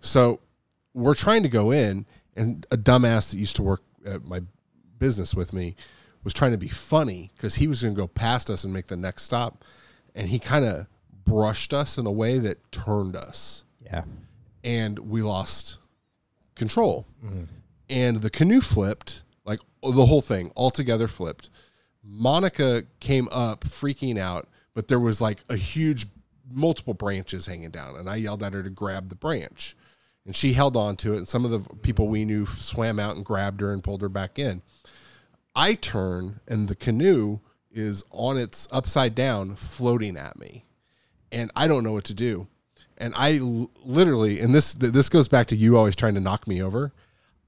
[0.00, 0.40] So
[0.94, 4.40] we're trying to go in, and a dumbass that used to work at my
[4.98, 5.74] business with me
[6.24, 8.86] was trying to be funny because he was going to go past us and make
[8.88, 9.64] the next stop,
[10.14, 10.86] and he kind of
[11.24, 14.04] brushed us in a way that turned us Yeah.
[14.62, 15.78] and we lost
[16.54, 17.06] control.
[17.24, 17.44] Mm-hmm.
[17.88, 21.50] And the canoe flipped, like oh, the whole thing altogether flipped.
[22.02, 26.06] Monica came up freaking out, but there was like a huge,
[26.50, 27.96] multiple branches hanging down.
[27.96, 29.76] And I yelled at her to grab the branch.
[30.26, 31.18] And she held on to it.
[31.18, 34.08] And some of the people we knew swam out and grabbed her and pulled her
[34.08, 34.60] back in.
[35.54, 37.38] I turn, and the canoe
[37.72, 40.64] is on its upside down, floating at me
[41.32, 42.46] and I don't know what to do.
[42.98, 46.46] And I l- literally, and this this goes back to you always trying to knock
[46.46, 46.92] me over.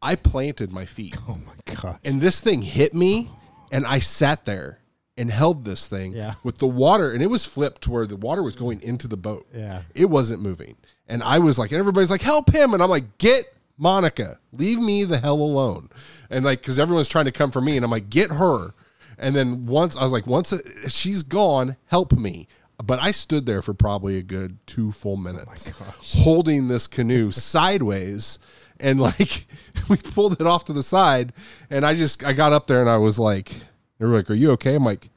[0.03, 1.99] I planted my feet, Oh my god!
[2.05, 3.31] and this thing hit me,
[3.73, 4.81] and I sat there
[5.17, 6.35] and held this thing Yeah.
[6.43, 9.17] with the water, and it was flipped to where the water was going into the
[9.17, 9.47] boat.
[9.55, 9.83] Yeah.
[9.95, 10.77] it wasn't moving,
[11.09, 14.79] and I was like, and everybody's like, help him, and I'm like, get Monica, leave
[14.79, 15.89] me the hell alone,
[16.31, 18.75] and like, because everyone's trying to come for me, and I'm like, get her.
[19.19, 20.55] And then once I was like, once
[20.89, 22.47] she's gone, help me.
[22.83, 27.33] But I stood there for probably a good two full minutes, oh holding this canoe
[27.33, 28.39] sideways,
[28.79, 29.47] and like
[29.89, 31.33] we pulled it off to the side.
[31.71, 33.51] And I just I got up there and I was like,
[33.99, 35.11] they were like, "Are you okay?" I'm like,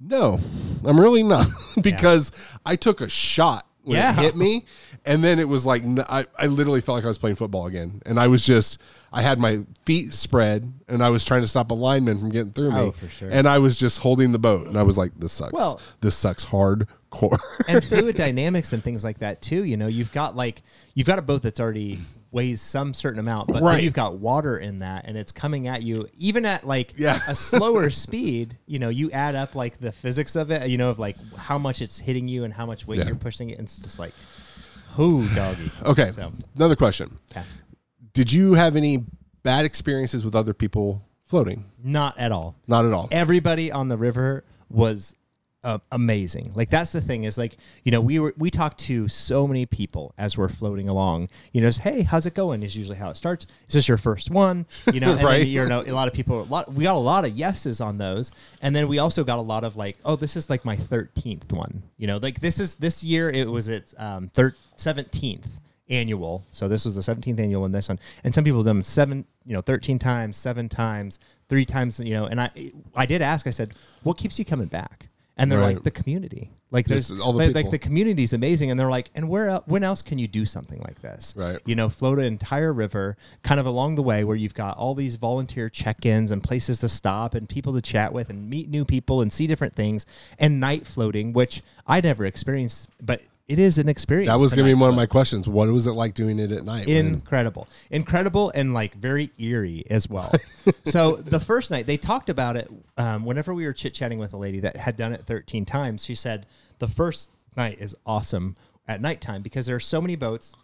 [0.00, 0.40] "No,
[0.84, 1.46] I'm really not,"
[1.80, 2.32] because
[2.66, 4.12] I took a shot when Yeah.
[4.12, 4.64] it hit me,
[5.04, 8.00] and then it was like I, I literally felt like I was playing football again,
[8.06, 8.78] and I was just
[9.12, 12.52] I had my feet spread, and I was trying to stop a lineman from getting
[12.52, 13.30] through me, Oh, for sure.
[13.30, 15.52] and I was just holding the boat, and I was like, "This sucks.
[15.52, 19.64] Well- this sucks hardcore." and fluid dynamics and things like that too.
[19.64, 20.62] You know, you've got like
[20.94, 23.76] you've got a boat that's already weighs some certain amount, but Right.
[23.76, 27.18] then you've got water in that, and it's coming at you even at like Yeah.
[27.26, 28.58] a slower speed.
[28.66, 30.68] You know, you add up like the physics of it.
[30.68, 33.06] You know, of like how much it's hitting you and how much weight Yeah.
[33.06, 33.58] you're pushing it.
[33.58, 34.12] And it's just like,
[34.96, 35.70] whoo, doggy.
[35.84, 37.44] okay, So, another question: yeah.
[38.12, 39.04] Did you have any
[39.42, 41.66] bad experiences with other people floating?
[41.82, 42.56] not at all.
[42.66, 43.08] Not at all.
[43.10, 45.14] everybody on the river was
[45.68, 46.52] uh, amazing.
[46.54, 49.66] Like that's the thing is like you know we were we talked to so many
[49.66, 51.28] people as we're floating along.
[51.52, 52.62] You know, just, hey, how's it going?
[52.62, 53.46] Is usually how it starts.
[53.68, 54.66] Is this your first one?
[54.92, 55.38] You know, and Right.
[55.40, 56.40] then, you know a lot of people.
[56.40, 59.38] A lot we got a lot of yeses on those, and then we also got
[59.38, 61.82] a lot of like, oh, this is like my thirteenth one.
[61.98, 65.58] You know, like this is this year it was its um, thir- seventeenth
[65.90, 66.44] annual.
[66.50, 67.98] So this was the 17th annual one, this one.
[68.22, 72.12] And some people done them seven, you know, 13 times, seven times, three times, you
[72.12, 72.50] know, and I,
[72.94, 73.70] I did ask, I said,
[74.02, 75.08] what keeps you coming back?
[75.40, 75.74] And they're Right.
[75.76, 77.62] like the community, like Just there's all the like, people.
[77.62, 78.70] like the community's amazing.
[78.72, 81.32] And they're like, and where, el- when else can you do something like this?
[81.36, 81.60] Right.
[81.64, 84.94] You know, float an entire river kind of along the way where you've got all
[84.96, 88.84] these volunteer check-ins and places to stop and people to chat with and meet new
[88.84, 90.04] people and see different things
[90.40, 94.28] and night floating, which I never experienced, but it is an experience.
[94.30, 95.48] That was going to be one of my questions.
[95.48, 96.86] What was it like doing it at night?
[96.88, 100.30] incredible incredible and like very eerie as well
[100.84, 104.36] so the first night they talked about it um, whenever we were chit-chatting with a
[104.36, 106.46] lady that had done it 13 times she said
[106.78, 108.56] the first night is awesome
[108.86, 110.54] at nighttime because there are so many boats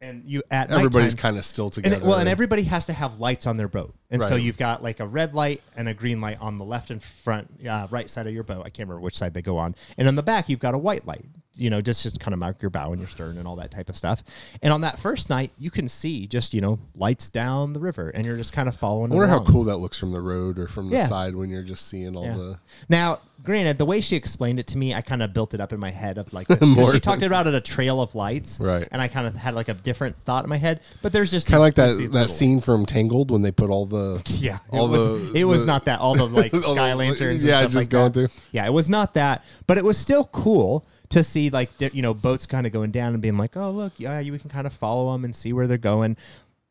[0.00, 1.96] and you at everybody's kind of still and together.
[1.96, 4.82] it- well, and everybody has to have lights on their boat, and so you've got
[4.82, 8.10] like a red light and a green light on the left and front, uh, right
[8.10, 8.60] side of your boat.
[8.60, 10.78] I can't remember which side they go on, and on the back you've got a
[10.78, 11.24] white light.
[11.56, 13.70] You know, just just kind of mark your bow and your stern and all that
[13.70, 14.22] type of stuff.
[14.62, 18.08] And on that first night, you can see just you know lights down the river,
[18.10, 19.12] and you're just kind of following.
[19.12, 21.06] I wonder how cool that looks from the road or from the Yeah.
[21.06, 22.34] side when you're just seeing all Yeah.
[22.34, 22.58] the.
[22.88, 25.72] Now, granted, the way she explained it to me, I kind of built it up
[25.72, 26.92] in my head of like this.
[26.92, 28.88] she talked about it a trail of lights, Right.
[28.90, 30.80] And I kind of had like a different thought in my head.
[31.02, 33.86] But there's just Kind of like that that scene from Tangled when they put all
[33.86, 35.32] the Yeah, all it was.
[35.32, 36.00] the it was the- not that.
[36.00, 37.42] All the like sky lanterns.
[37.44, 38.30] and yeah, stuff just like going that.
[38.30, 38.40] through.
[38.50, 42.14] Yeah, it was not that, but it was still cool to see like you know
[42.14, 44.72] boats kind of going down and being like, oh look, yeah, you can kind of
[44.72, 46.16] follow them and see where they're going.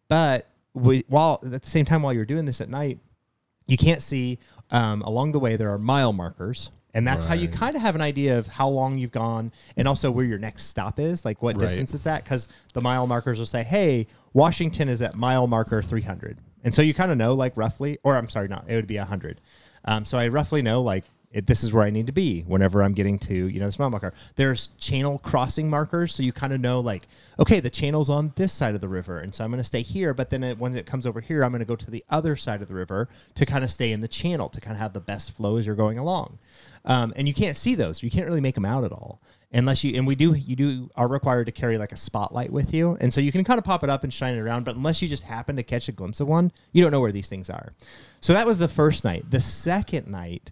[0.10, 3.00] But we, while at the same time, while you're doing this at night,
[3.67, 4.39] you can't see
[4.72, 6.72] um, along the way there are mile markers.
[6.96, 9.88] And that's how you kind of have an idea of how long you've gone and
[9.88, 11.62] also where your next stop is, like what Right.
[11.62, 12.24] distance it's at.
[12.24, 16.38] Because the mile markers will say, hey, Washington is at mile marker 300.
[16.63, 18.98] And so you kind of know, like roughly, or I'm sorry, not, it would be
[18.98, 19.41] 100.
[19.86, 22.84] Um, so I roughly know, like, it, this is where I need to be whenever
[22.84, 24.13] I'm getting to you know the small marker.
[24.36, 27.08] There's channel crossing markers, so you kind of know like
[27.39, 29.82] okay, the channel's on this side of the river, and so I'm going to stay
[29.82, 30.13] here.
[30.13, 32.36] But then it, when it comes over here, I'm going to go to the other
[32.36, 34.93] side of the river to kind of stay in the channel to kind of have
[34.93, 36.38] the best flow as you're going along.
[36.86, 39.19] Um, and you can't see those; you can't really make them out at all
[39.54, 42.74] unless you and we do you do are required to carry like a spotlight with
[42.74, 44.76] you and so you can kind of pop it up and shine it around but
[44.76, 47.30] unless you just happen to catch a glimpse of one you don't know where these
[47.30, 47.72] things are
[48.19, 50.52] so that was the first night the second night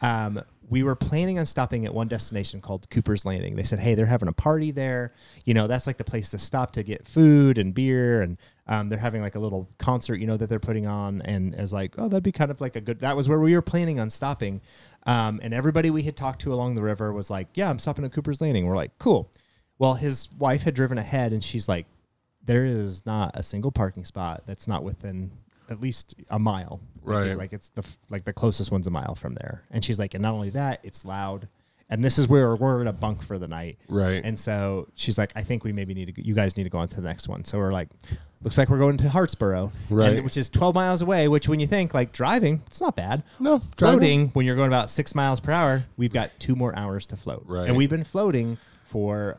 [0.00, 3.56] um, we were planning on stopping at one destination called Cooper's Landing.
[3.56, 5.12] They said, "Hey, they're having a party there.
[5.44, 8.88] You know, that's like the place to stop to get food and beer, and um,
[8.88, 11.94] they're having like a little concert, you know, that they're putting on." And as like,
[11.98, 13.00] oh, that'd be kind of like a good.
[13.00, 14.60] That was where we were planning on stopping,
[15.06, 18.04] um, and everybody we had talked to along the river was like, "Yeah, I'm stopping
[18.04, 19.30] at Cooper's Landing." We're like, "Cool."
[19.78, 21.86] Well, his wife had driven ahead, and she's like,
[22.44, 25.32] "There is not a single parking spot that's not within
[25.70, 26.80] at least a mile.
[27.02, 27.36] Right.
[27.36, 29.62] Like it's the like the closest one's a mile from there.
[29.70, 31.48] And she's like, and not only that, it's loud.
[31.88, 33.78] And this is where we're in a bunk for the night.
[33.88, 34.22] Right.
[34.24, 36.24] And so she's like, I think we maybe need to.
[36.24, 37.44] You guys need to go on to the next one.
[37.44, 37.88] So we're like,
[38.42, 40.12] looks like we're going to Hartsburg, Right.
[40.14, 41.26] and- which is 12 miles away.
[41.26, 43.24] Which when you think like driving, it's not bad.
[43.40, 47.06] No, floating when you're going about six miles per hour, we've got two more hours
[47.06, 47.42] to float.
[47.46, 47.66] Right.
[47.66, 49.38] And we've been floating for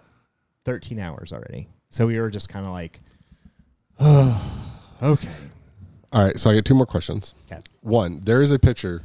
[0.65, 1.69] 13 hours already.
[1.89, 2.99] So we were just kind of like,
[3.99, 5.29] oh, okay.
[6.13, 7.33] All right, so I get two more questions.
[7.51, 7.61] Okay.
[7.81, 9.03] One, there is a picture.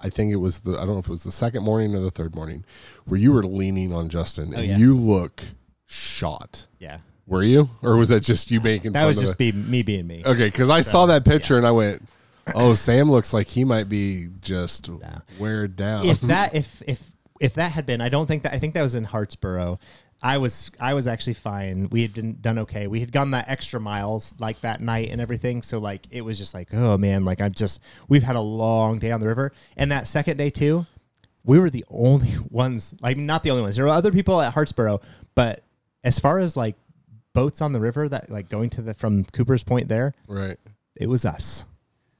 [0.00, 2.00] I think it was the I don't know if it was the second morning or
[2.00, 2.64] the third morning
[3.06, 4.76] where you were leaning on Justin oh, and Oh, yeah.
[4.76, 5.42] you look
[5.86, 6.66] shot.
[6.78, 6.98] Yeah.
[7.26, 8.92] Were you, or was that just you making?
[8.92, 10.22] That fun was just be me being me.
[10.24, 10.46] okay.
[10.46, 12.06] Because I saw that picture and I went,
[12.54, 15.22] "Oh, Sam looks like he might be just Nah.
[15.40, 18.60] wear down." if that if if if that had been, I don't think that I
[18.60, 19.78] think that was in Hartsburg.
[20.22, 21.88] I was I was actually fine.
[21.90, 22.86] We had done, done okay.
[22.86, 25.62] We had gone that extra miles like that night and everything.
[25.62, 28.98] So like it was just like oh man, like I'm just we've had a long
[28.98, 29.52] day on the river.
[29.76, 30.86] And that second day too,
[31.44, 32.94] we were the only ones.
[33.00, 33.76] Like not the only ones.
[33.76, 35.00] There were other people at Hartsburg,
[35.34, 35.62] but
[36.02, 36.76] as far as like
[37.32, 40.56] boats on the river that like going to the from Cooper's Point there, right.
[40.94, 41.66] it was us.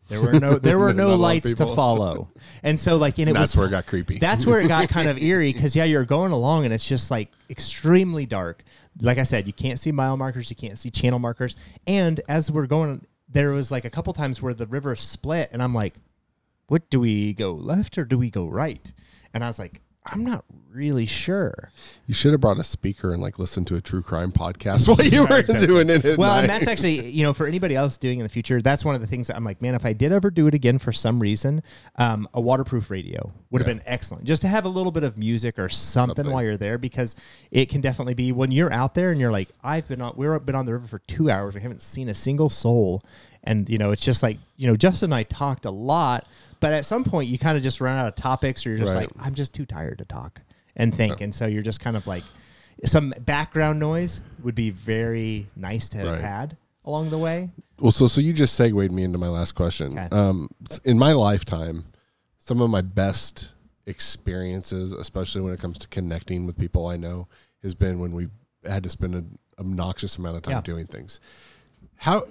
[0.09, 2.29] There were no there were no lights to follow,
[2.63, 4.19] and so like and it That's was where it got creepy.
[4.19, 7.11] that's where it got kind of eerie because yeah, you're going along and it's just
[7.11, 8.63] like extremely dark.
[9.01, 12.51] Like I said, you can't see mile markers, you can't see channel markers, and as
[12.51, 15.95] we're going, there was like a couple times where the river split, and I'm like,
[16.69, 18.93] what do we go left or do we go right?
[19.35, 21.55] And I was like, I'm not really sure.
[22.07, 25.01] You should have brought a speaker and like listened to a true crime podcast while
[25.07, 25.67] you were exactly.
[25.67, 26.05] doing it.
[26.05, 26.41] At Well, night.
[26.41, 29.01] and that's actually, you know, for anybody else doing in the future, that's one of
[29.01, 31.19] the things that I'm like, man, if I did ever do it again for some
[31.19, 31.63] reason,
[31.97, 34.25] um, a waterproof radio would have been excellent.
[34.25, 36.33] Just to have a little bit of music or something, Something.
[36.33, 37.17] while you're there, because
[37.51, 40.45] it can definitely be when you're out there and you're like, I've been on, we've
[40.45, 43.03] been on the river for two hours, we haven't seen a single soul,
[43.43, 46.27] and you know, it's just like, you know, Justin and I talked a lot,
[46.61, 48.95] but at some point you kind of just run out of topics, or you're just
[48.95, 49.15] Right.
[49.17, 50.41] like, I'm just too tired to talk
[50.75, 52.25] and think, and so you're just kind of like.
[52.85, 56.21] Some background noise would be very nice to have Right.
[56.21, 57.51] had along the way.
[57.79, 59.99] Well, so so you just segued me into my last question.
[59.99, 60.09] Okay.
[60.15, 61.87] Um, s- in my lifetime,
[62.39, 63.53] some of my best
[63.87, 67.29] experiences, especially when it comes to connecting with people I know,
[67.63, 68.29] has been when we
[68.65, 70.61] had to spend an obnoxious amount of time Yeah.
[70.61, 71.19] doing things.
[71.97, 72.27] How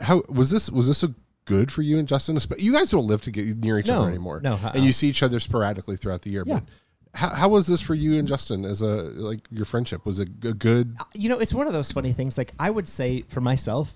[0.00, 0.70] how was this?
[0.70, 1.12] Was this a
[1.50, 2.36] good for you and Justin?
[2.36, 4.72] Espe- You guys don't live to get near each No, other anymore, no, uh-uh.
[4.74, 6.44] and you see each other sporadically throughout the year.
[6.46, 6.54] Yeah.
[6.54, 6.64] But
[7.12, 8.86] how, how was this for you and Justin as a
[9.30, 10.06] like your friendship?
[10.06, 10.96] Was it a good?
[10.98, 12.38] Uh, you know, it's one of those funny things.
[12.38, 13.94] Like I would say for myself,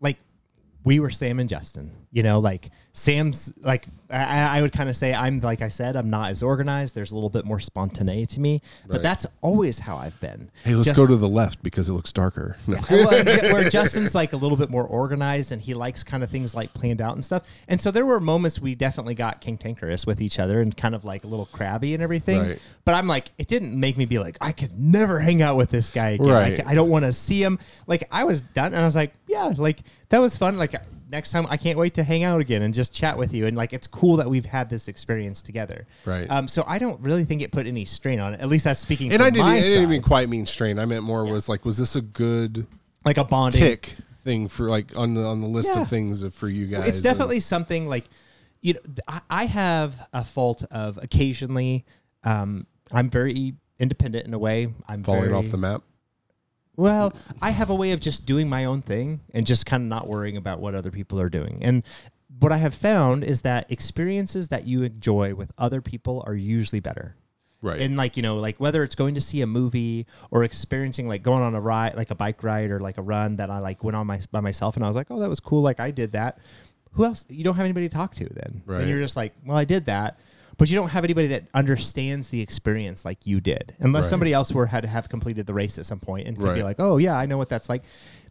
[0.00, 0.18] like
[0.84, 1.90] we were Sam and Justin.
[2.14, 5.96] You know, like Sam's like I, I would kind of say I'm like I said
[5.96, 6.94] I'm not as organized.
[6.94, 10.50] There's a little bit more spontaneity to me, but that's always how I've been.
[10.62, 12.56] Hey, let's Just- go to the left because it looks darker.
[12.72, 12.78] No.
[12.90, 16.54] well, where Justin's like a little bit more organized and he likes kind of things
[16.54, 17.46] like planned out and stuff.
[17.68, 21.04] And so there were moments we definitely got cantankerous with each other and kind of
[21.04, 22.40] like a little crabby and everything.
[22.40, 22.58] Right.
[22.84, 25.70] But I'm like, it didn't make me be like, I could never hang out with
[25.70, 26.26] this guy again.
[26.28, 26.58] Right.
[26.58, 27.58] Like, I don't want to see him.
[27.86, 30.56] Like I was done and I was like, yeah, like that was fun.
[30.56, 30.74] Like
[31.12, 33.46] next time I can't wait to hang out again and just chat with you.
[33.46, 35.86] And like, it's cool that we've had this experience together.
[36.04, 36.28] Right.
[36.28, 38.40] Um, so I don't really think it put any strain on it.
[38.40, 40.78] At least that's speaking And I didn't, I didn't even quite mean strain.
[40.78, 42.66] I meant more was like, was this a good
[43.04, 45.82] like a bonding tick thing for like on the on the list Yeah.
[45.82, 46.88] of things for you guys?
[46.88, 48.06] It's definitely something like,
[48.60, 51.84] you know, I, I have a fault of occasionally,
[52.24, 54.72] um, I'm very independent in a way.
[54.88, 55.82] I'm falling very, off the map.
[56.76, 59.88] Well, I have a way of just doing my own thing and just kind of
[59.88, 61.58] not worrying about what other people are doing.
[61.60, 61.84] And
[62.38, 66.80] what I have found is that experiences that you enjoy with other people are usually
[66.80, 67.16] better.
[67.60, 67.80] Right.
[67.80, 71.22] And like, you know, like whether it's going to see a movie or experiencing like
[71.22, 73.84] going on a ride, like a bike ride or like a run that I like
[73.84, 75.62] went on my by myself and I was like, "Oh, that was cool.
[75.62, 76.38] Like I did that."
[76.92, 77.24] Who else?
[77.28, 78.62] You don't have anybody to talk to then.
[78.66, 78.80] Right.
[78.80, 80.18] And you're just like, "Well, I did that."
[80.58, 84.10] But you don't have anybody that understands the experience like you did, unless Right.
[84.10, 86.62] somebody else were had to have completed the race at some point and could be
[86.62, 87.82] like, oh yeah, I know what that's like.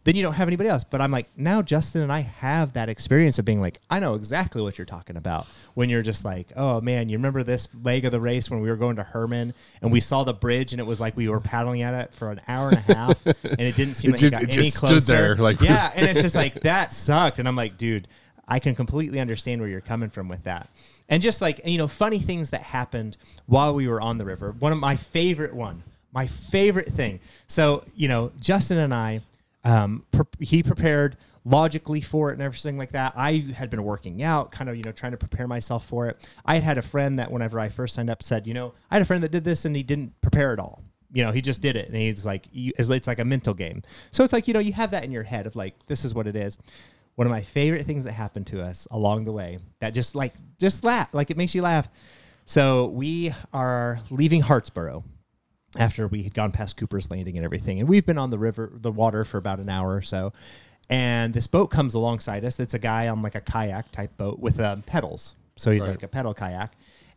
[0.04, 0.82] Then you don't have anybody else.
[0.82, 4.14] But I'm like, now Justin and I have that experience of being like, I know
[4.14, 8.04] exactly what you're talking about when you're just like, oh man, you remember this leg
[8.04, 10.80] of the race when we were going to Hermann and we saw the bridge and
[10.80, 13.60] it was like we were paddling at it for an hour and a half and
[13.60, 15.00] it didn't seem It like just- it got it any closer.
[15.00, 17.38] there, like- yeah, and it's just like that sucked.
[17.38, 18.08] And I'm like, dude,
[18.48, 20.68] I can completely understand where you're coming from with that.
[21.08, 24.52] And just like you know, funny things that happened while we were on the river.
[24.58, 27.20] One of my favorite one, my favorite thing.
[27.46, 29.20] So you know, Justin and I,
[29.64, 33.14] um, pre- he prepared logically for it and everything like that.
[33.16, 36.30] I had been working out, kind of you know trying to prepare myself for it.
[36.44, 38.96] I had had a friend that whenever I first signed up said, you know, I
[38.96, 41.42] had a friend that did this and he didn't prepare at all you know, he
[41.42, 43.82] just did it, and he's like, it's like a mental game.
[44.12, 46.14] So it's like you know, you have that in your head of like, this is
[46.14, 46.56] what it is.
[47.14, 50.34] One of my favorite things that happened to us along the way that just like
[50.58, 51.88] just laugh, like it makes you laugh.
[52.44, 55.02] So we are leaving Hartsburg
[55.76, 58.72] after we had gone past Cooper's Landing and everything, and we've been on the river,
[58.74, 60.32] the water for about an hour or so.
[60.90, 62.58] And this boat comes alongside us.
[62.58, 65.34] It's a guy on like a kayak type boat with um, pedals.
[65.56, 65.90] So he's Right.
[65.90, 66.72] like a pedal kayak.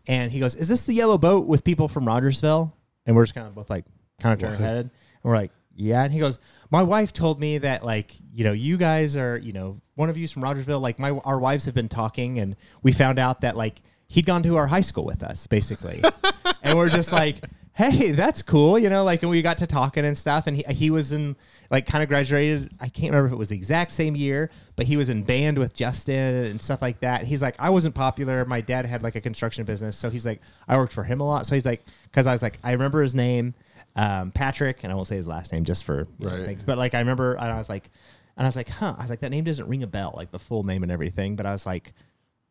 [0.08, 2.72] And he goes, "Is this the yellow boat with people from Rogersville?"
[3.06, 3.86] And we're just kind of both like,
[4.20, 4.92] kind of turn our head, and
[5.24, 6.40] we're like, "Yeah." And he goes,
[6.72, 10.18] "My wife told me that like, you know, you guys are, you know, one of
[10.18, 10.80] you's from Rogersville.
[10.80, 14.44] Like, my our wives have been talking, and we found out that like he'd gone
[14.44, 16.02] to our high school with us, basically."
[16.64, 20.06] and we're just like, "Hey, that's cool," you know, like, and we got to talking
[20.06, 21.36] and stuff, and he he was in
[21.72, 22.72] like kind of graduated.
[22.80, 25.58] I can't remember if it was the exact same year, but he was in band
[25.58, 27.24] with Justin and stuff like that.
[27.24, 28.46] He's like, I wasn't popular.
[28.46, 31.26] My dad had like a construction business, so he's like, I worked for him a
[31.26, 31.46] lot.
[31.46, 33.54] So he's like, because I was like, I remember his name,
[33.96, 36.42] um, Patrick, and I won't say his last name just for you know, Right.
[36.46, 37.90] things, but like I remember, and I was like,
[38.38, 40.32] and I was like, huh, I was like, that name doesn't ring a bell, like
[40.32, 41.94] the full name and everything, but I was like.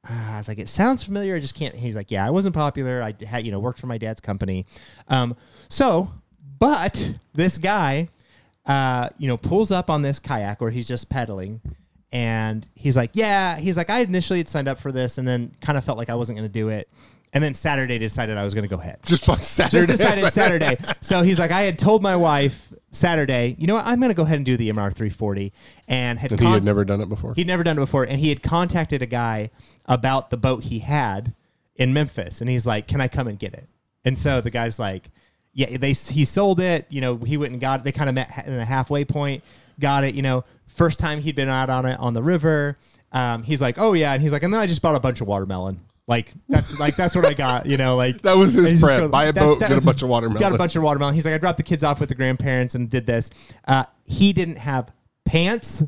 [0.07, 1.35] ah, I was like, it sounds familiar.
[1.35, 1.75] I just can't.
[1.75, 3.03] He's like, yeah, I wasn't popular.
[3.03, 4.67] I had, you know, worked for my dad's company.
[5.09, 5.35] Um,
[5.71, 6.13] so,
[6.59, 8.11] but this guy,
[8.67, 11.63] uh, you know, pulls up on this kayak where he's just pedaling,
[12.13, 15.53] and he's like, yeah, he's like, I initially had signed up for this, and then
[15.63, 16.89] kind of felt like I wasn't going to do it,
[17.35, 19.01] and then Saturday decided I was going to go ahead.
[19.05, 19.87] Just fucking Saturday.
[19.87, 20.77] Just decided Saturday.
[21.01, 24.17] So he's like, I had told my wife Saturday, you know what, I'm going to
[24.17, 25.53] go ahead and do the MR 340,
[25.89, 27.35] and had And he had never done it before.
[27.35, 29.51] He'd never done it before, and he had contacted a guy
[29.87, 31.35] about the boat he had
[31.75, 33.69] in Memphis, and he's like, "Can I come and get it?"
[34.05, 35.11] And so the guy's like,
[35.53, 36.87] "Yeah." They he sold it.
[36.89, 37.85] You know, he went and got it.
[37.85, 39.43] They kind of met in a halfway point.
[39.81, 40.15] Got it.
[40.15, 42.79] You know, first time he'd been out on it on the river.
[43.11, 45.21] Um, he's like, "Oh yeah," and he's like, "And then I just bought a bunch
[45.21, 47.65] of watermelon." Like that's like that's what I got.
[47.67, 48.99] You know, like That was his prep.
[48.99, 50.41] going- Buy a that- boat, that get a bunch of watermelon.
[50.41, 51.15] Got a bunch of watermelon.
[51.15, 53.31] He's like, I dropped the kids off with the grandparents and did this.
[53.67, 54.93] Uh, he didn't have
[55.25, 55.83] pants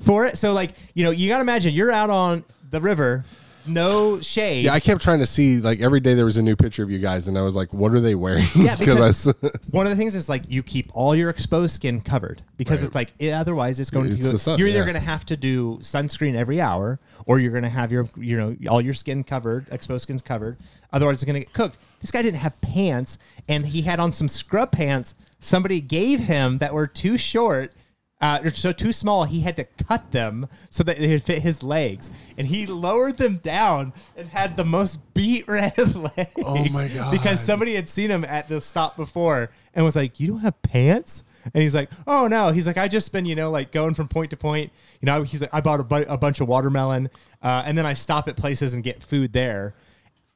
[0.00, 0.38] for it.
[0.38, 3.24] So like, you know, you got to imagine you're out on the river,
[3.68, 4.64] no shade.
[4.64, 6.90] yeah, I kept trying to see like every day there was a new picture of
[6.90, 9.34] you guys, and I was like, "What are they wearing?" Yeah, I because- s-
[9.70, 12.86] One of the things is like you keep all your exposed skin covered because Right.
[12.86, 14.84] it's like it, otherwise it's going It's to the sun, you're either yeah.
[14.84, 18.36] going to have to do sunscreen every hour or you're going to have your you
[18.36, 20.56] know all your skin covered exposed skin's covered
[20.92, 24.12] otherwise it's going to get cooked this guy didn't have pants and he had on
[24.12, 27.72] some scrub pants somebody gave him that were too short
[28.20, 31.62] uh, so too small, he had to cut them so that they would fit his
[31.62, 36.32] legs, and he lowered them down and had the most beat red legs.
[36.44, 37.12] Oh my God.
[37.12, 40.60] Because somebody had seen him at the stop before and was like, "You don't have
[40.62, 41.22] pants."
[41.54, 44.08] And he's like, "Oh no." He's like, "I just been, you know, like going from
[44.08, 44.72] point to point.
[45.00, 47.86] You know, he's like, I bought a, bu- a bunch of watermelon, uh, and then
[47.86, 49.74] I stop at places and get food there."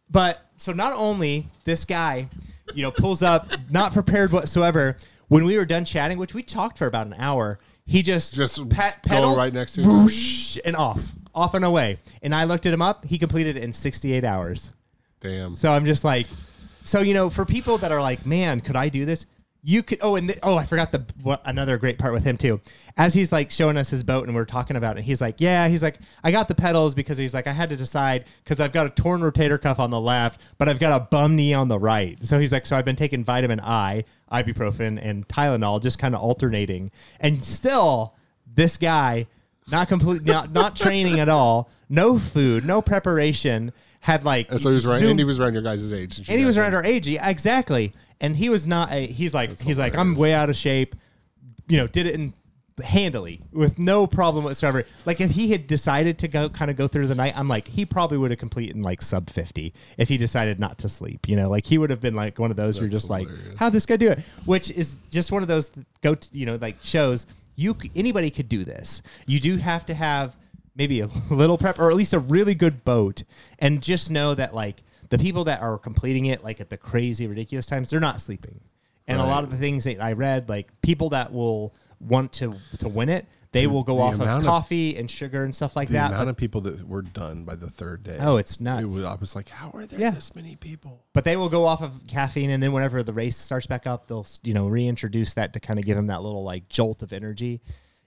[0.09, 2.29] But so not only this guy,
[2.75, 4.97] you know, pulls up not prepared whatsoever.
[5.29, 8.57] When we were done chatting, which we talked for about an hour, he just Just
[8.57, 11.03] go pedal right next to whoosh, and off,
[11.35, 11.99] off and away.
[12.23, 13.05] And I looked at him up.
[13.05, 14.71] He completed it in 68 hours.
[15.21, 15.57] Damn.
[15.57, 16.27] So I'm just like,
[16.85, 19.27] so you know, for people that are like, man, could I do this?
[19.64, 19.99] You could.
[20.03, 22.61] Oh, and th- oh, I forgot the what, another great part with him too.
[22.97, 25.68] As he's like showing us his boat and we're talking about it, he's like, yeah,
[25.68, 28.73] he's like, I got the pedals because he's like, I had to decide because I've
[28.73, 31.68] got a torn rotator cuff on the left, but I've got a bum knee on
[31.68, 32.18] the right.
[32.27, 36.21] So he's like, so I've been taking vitamin I, ibuprofen, and Tylenol, just kind of
[36.21, 36.90] alternating,
[37.21, 38.14] and still
[38.55, 39.27] this guy
[39.71, 43.73] not complete, not not training at all, no food, no preparation.
[44.01, 46.18] Had like And so he was right, and he was around your guys' age.
[46.18, 47.92] and he was around our age, yeah, exactly.
[48.21, 49.07] And he was not a.
[49.07, 50.97] He's like he's like I'm way out of shape.
[51.68, 52.35] You know, did it in
[52.82, 54.85] handily with no problem whatsoever.
[55.04, 57.68] Like if he had decided to go kind of go through the night, I'm like
[57.68, 61.28] he probably would have completed in like sub 50 if he decided not to sleep.
[61.28, 63.28] You know, like he would have been like one of those who That's just like,
[63.59, 64.20] how'd this guy do it?
[64.44, 65.70] Which is just one of those
[66.01, 67.26] go to, you know like shows
[67.57, 69.03] you anybody could do this.
[69.26, 70.36] You do have to have
[70.74, 73.24] maybe a little prep or at least a really good boat
[73.59, 77.26] and just know that like the people that are completing it like at the crazy
[77.26, 78.61] ridiculous times, they're not sleeping.
[79.07, 82.57] And a lot of the things that I read, like people that will want to
[82.78, 85.55] to win it, they will go the off amount of of- coffee and sugar and
[85.55, 85.92] stuff like that.
[85.92, 86.07] The that.
[86.14, 88.16] amount But, of people that were done by the third day.
[88.20, 88.82] oh, it's nuts.
[88.82, 90.11] It was, I was like, how are there Yeah.
[90.11, 91.05] this many people?
[91.12, 94.09] but they will go off of caffeine, and then whenever the race starts back up,
[94.09, 97.12] they'll you know reintroduce that to kind of give them that little like jolt of
[97.12, 97.61] energy.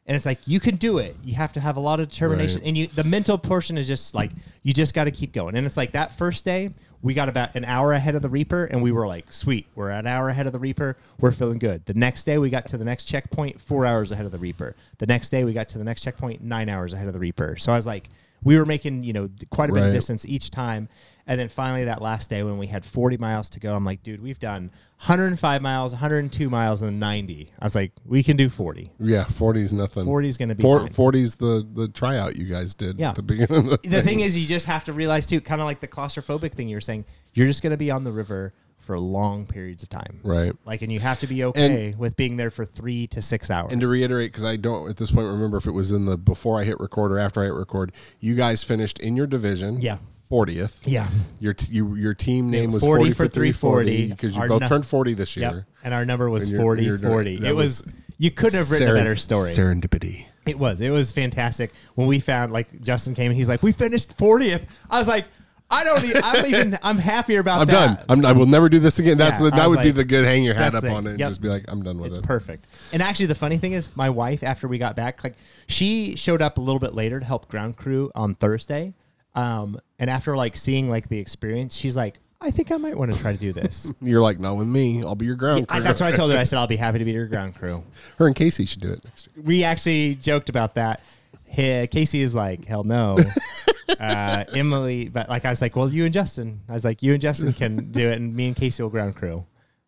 [0.08, 1.16] And it's like you can do it.
[1.24, 2.68] You have to have a lot of determination, Right.
[2.68, 4.32] and you the mental portion is just like
[4.62, 5.56] you just got to keep going.
[5.56, 6.70] And it's like that first day,
[7.06, 9.92] we got about an hour ahead of the Reaper, and we were like, "Sweet, we're
[9.92, 10.98] an hour ahead of the Reaper.
[11.20, 14.26] We're feeling good." The next day, we got to the next checkpoint, four hours ahead
[14.26, 14.76] of the Reaper.
[14.98, 17.58] The next day, we got to the next checkpoint, nine hours ahead of the Reaper.
[17.58, 18.10] So I was like,
[18.44, 20.90] we were making you know quite a bit of distance each time.
[21.28, 24.04] And then finally, that last day when we had 40 miles to go, I'm like,
[24.04, 24.70] dude, we've done
[25.00, 27.52] 105 miles, 102 miles, and 90.
[27.60, 28.92] I was like, we can do 40.
[29.00, 30.06] Yeah, 40's nothing.
[30.06, 30.90] 40 is going to be Four, fine.
[30.90, 33.10] 40's the, the tryout you guys did Yeah.
[33.10, 35.62] at the beginning of the, The thing is, you just have to realize too, kind
[35.62, 38.12] of like the claustrophobic thing you were saying, you're just going to be on the
[38.12, 40.20] river for long periods of time.
[40.24, 40.54] Right.
[40.64, 43.72] Like, and you have to be okay with being there for three to six hours.
[43.72, 46.18] And to reiterate, because I don't at this point remember if it was in the
[46.18, 49.82] before I hit record or after I hit record, you guys finished in your division.
[49.82, 49.98] Yeah.
[50.32, 50.78] 40th.
[50.86, 51.08] yeah.
[51.40, 54.08] Your t- you, your team name was 40 40, for for 340 340.
[54.10, 55.52] because you Our both nu- turned 40 this year.
[55.54, 55.64] Yep.
[55.84, 57.38] And our number was And you're- 40 you're doing- 40.
[57.38, 59.52] that It was, was you couldn't have written a better story.
[59.52, 60.26] Serendipity.
[60.46, 60.80] It was.
[60.82, 61.72] It was fantastic.
[61.96, 64.62] When we found like Justin came and he's like, "We finished 40th."
[64.92, 65.26] I was like,
[65.72, 66.22] "I don't even.
[66.24, 66.78] I don't even.
[66.84, 68.06] I'm happier about I'm that." done.
[68.10, 69.18] I'm, I will never do this again.
[69.18, 70.92] That's Yeah, that would be the good hang your hat up it.
[70.92, 71.30] on it and Yep.
[71.30, 72.24] just be like, I'm done with It's it.
[72.24, 72.68] perfect.
[72.94, 75.34] And actually, the funny thing is, my wife, after we got back, like
[75.68, 78.94] she showed up a little bit later to help ground crew on Thursday.
[79.36, 83.14] Um, and after like seeing like the experience, she's like, "I think I might want
[83.14, 85.04] to try to do this." You're like, not with me.
[85.04, 85.84] I'll be your ground I, crew.
[85.84, 86.38] that's what I told her.
[86.38, 87.84] I said, "I'll be happy to be your ground crew."
[88.18, 89.44] Her and Casey should do it next year.
[89.46, 91.02] we actually joked about that.
[91.44, 93.18] Hey, Casey is like, hell no.
[94.00, 96.62] uh, Emily, but like I was like, well, you and Justin.
[96.68, 99.16] I was like, you and Justin can do it, and me and Casey will ground
[99.16, 99.46] crew.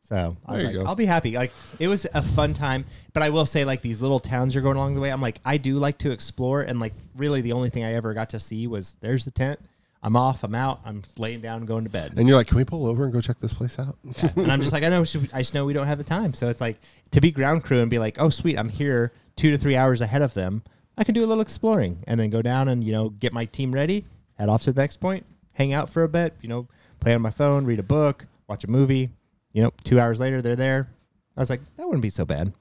[0.07, 0.73] So I was like.
[0.87, 1.33] I'll be happy.
[1.35, 4.63] Like it was a fun time, but I will say, like these little towns you're
[4.63, 5.11] going along the way.
[5.11, 8.13] I'm like, I do like to explore, and like really, the only thing I ever
[8.13, 9.59] got to see was there's the tent.
[10.01, 10.43] I'm off.
[10.43, 10.79] I'm out.
[10.85, 12.13] I'm laying down and going to bed.
[12.15, 13.97] And you're like, can we pull over and go check this place out?
[14.37, 16.33] and I'm just like, I know, we- I just know we don't have the time.
[16.35, 16.79] So it's like
[17.11, 19.99] to be ground crew and be like, oh, sweet, I'm here two to three hours
[19.99, 20.61] ahead of them.
[20.97, 23.45] I can do a little exploring and then go down and you know get my
[23.45, 24.05] team ready,
[24.37, 26.67] head off to the next point, hang out for a bit, you know,
[27.01, 29.09] play on my phone, read a book, watch a movie.
[29.57, 30.87] You know, two hours later they're there.
[31.35, 32.53] I was like, that wouldn't be so bad.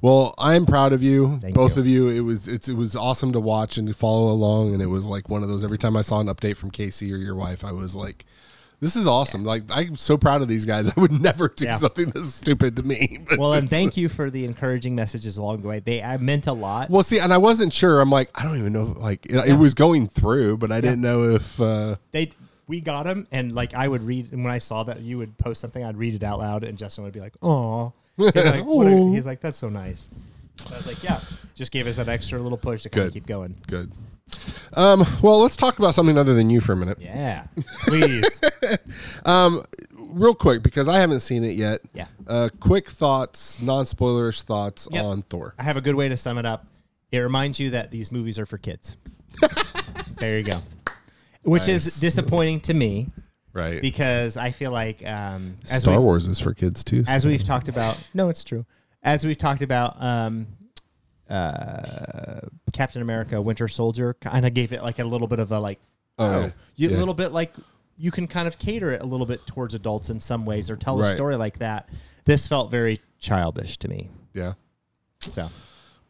[0.00, 1.82] Well, I'm proud of you, Thank both you.
[1.82, 2.08] of you.
[2.08, 5.04] It was it's it was awesome to watch and to follow along, and it was
[5.04, 5.62] like one of those.
[5.64, 8.24] Every time I saw an update from Casey or your wife, I was like,
[8.80, 10.90] "This is awesome!" Like I'm so proud of these guys.
[10.96, 11.74] I would never do Yeah.
[11.74, 13.18] something this stupid to me.
[13.38, 15.78] Well, and thank you for the encouraging messages along the way.
[15.80, 16.88] They I meant a lot.
[16.88, 18.00] well, see, and I wasn't sure.
[18.00, 18.96] I'm like, I don't even know.
[18.98, 21.60] Like it, it was going through, but I didn't know if.
[21.60, 22.32] uh they
[22.68, 25.36] we got them and like I would read and when I saw that you would
[25.38, 28.64] post something I'd read it out loud and Justin would be like oh he's like
[28.66, 30.06] what a- he's like that's so nice
[30.58, 31.20] so I was like yeah
[31.54, 33.20] just gave us that extra little push to kind of Good.
[33.20, 33.92] keep going Good.
[34.74, 36.98] Um, well, let's talk about something other than you for a minute.
[37.00, 37.46] yeah
[37.82, 38.40] please
[39.26, 39.64] Um,
[39.98, 41.80] real quick because I haven't seen it yet.
[41.92, 45.04] yeah Uh, quick thoughts, non-spoilerish thoughts Yep.
[45.04, 45.54] on Thor.
[45.58, 46.66] I have a good way to sum it up
[47.10, 48.96] it reminds you that these movies are for kids
[50.18, 50.62] there you go
[51.42, 51.86] which Nice.
[51.86, 53.10] is disappointing to me
[53.52, 53.82] Right.
[53.82, 57.04] because I feel like um, as Star Wars is for kids too.
[57.06, 58.64] as so- we've talked about no it's true
[59.02, 60.46] as we've talked about um
[61.30, 62.40] uh
[62.72, 65.78] captain america winter soldier kind of gave it like a little bit of a like
[66.18, 66.50] Oh, yeah.
[66.76, 67.52] you, a little bit like
[67.96, 70.76] you can kind of cater it a little bit towards adults in some ways or
[70.76, 71.88] tell a story like that
[72.26, 74.52] this felt very childish to me yeah.
[75.20, 75.48] so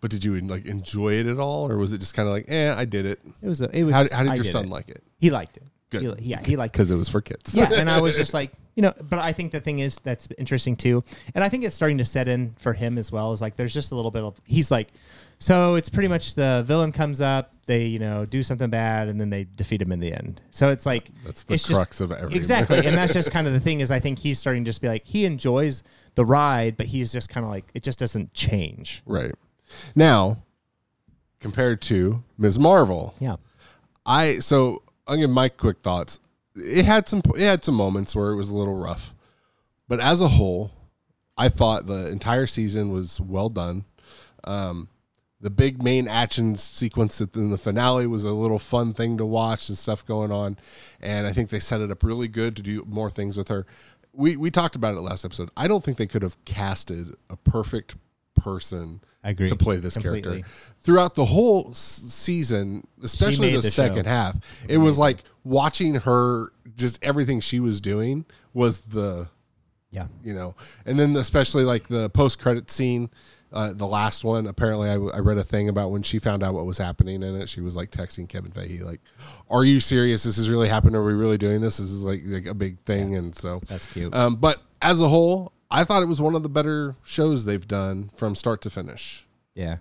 [0.03, 2.45] But did you like enjoy it at all, or was it just kind of like,
[2.49, 3.21] eh, I did it?
[3.41, 4.69] it was a, it was How, how did I your son it.
[4.71, 5.03] like it?
[5.19, 6.19] he liked it Good.
[6.21, 7.55] He yeah he liked it Because it was for kids.
[7.55, 10.27] yeah, and I was just like, you know, but I think the thing is that's
[10.39, 13.33] interesting too, and I think it's starting to set in for him as well.
[13.33, 14.89] Is like there's just a little bit of he's like,
[15.39, 19.21] so it's pretty much the villain comes up, they you know do something bad, and
[19.21, 20.41] then they defeat him in the end.
[20.51, 22.39] So it's like That's the it's crux just, of everything.
[22.39, 24.81] exactly, and that's just kind of the thing is I think he's starting to just
[24.81, 25.83] be like he enjoys
[26.17, 29.03] the ride, but he's just kind of like it just doesn't change.
[29.07, 29.33] right.
[29.95, 30.39] Now,
[31.41, 32.59] compared to Ms.
[32.59, 33.37] Marvel, Yeah,
[34.07, 36.21] I so I'll give my quick thoughts.
[36.55, 39.15] It had some it had some moments where it was a little rough,
[39.89, 40.73] but as a whole,
[41.37, 43.85] I thought the entire season was well done.
[44.45, 44.89] Um,
[45.41, 49.69] the big main action sequence in the finale was a little fun thing to watch
[49.69, 50.57] and stuff going on,
[51.01, 53.67] and I think they set it up really good to do more things with her.
[54.13, 55.51] We we talked about it last episode.
[55.57, 57.97] I don't think they could have casted a perfect
[58.37, 59.49] person I agree.
[59.49, 60.23] to play this Completely.
[60.43, 60.49] character
[60.81, 64.11] throughout the whole s- season, especially made the, the second show.
[64.11, 64.37] half.
[64.69, 69.29] It was like watching her just everything she was doing was the
[69.91, 70.07] Yeah.
[70.25, 70.55] you know,
[70.87, 73.11] and then especially like the post credit scene.
[73.55, 76.55] Uh, the last one, apparently, I, I read a thing about when she found out
[76.55, 77.51] what was happening in it.
[77.51, 79.03] She was like texting Kevin Feige, like,
[79.51, 80.23] "Are you serious?
[80.23, 80.95] This is really happening?
[80.95, 81.77] Are we really doing this?
[81.77, 84.15] This is like, like a big thing." And so, That's cute.
[84.15, 87.67] um, but as a whole, I thought it was one of the better shows they've
[87.67, 89.27] done from start to finish.
[89.55, 89.79] Yeah,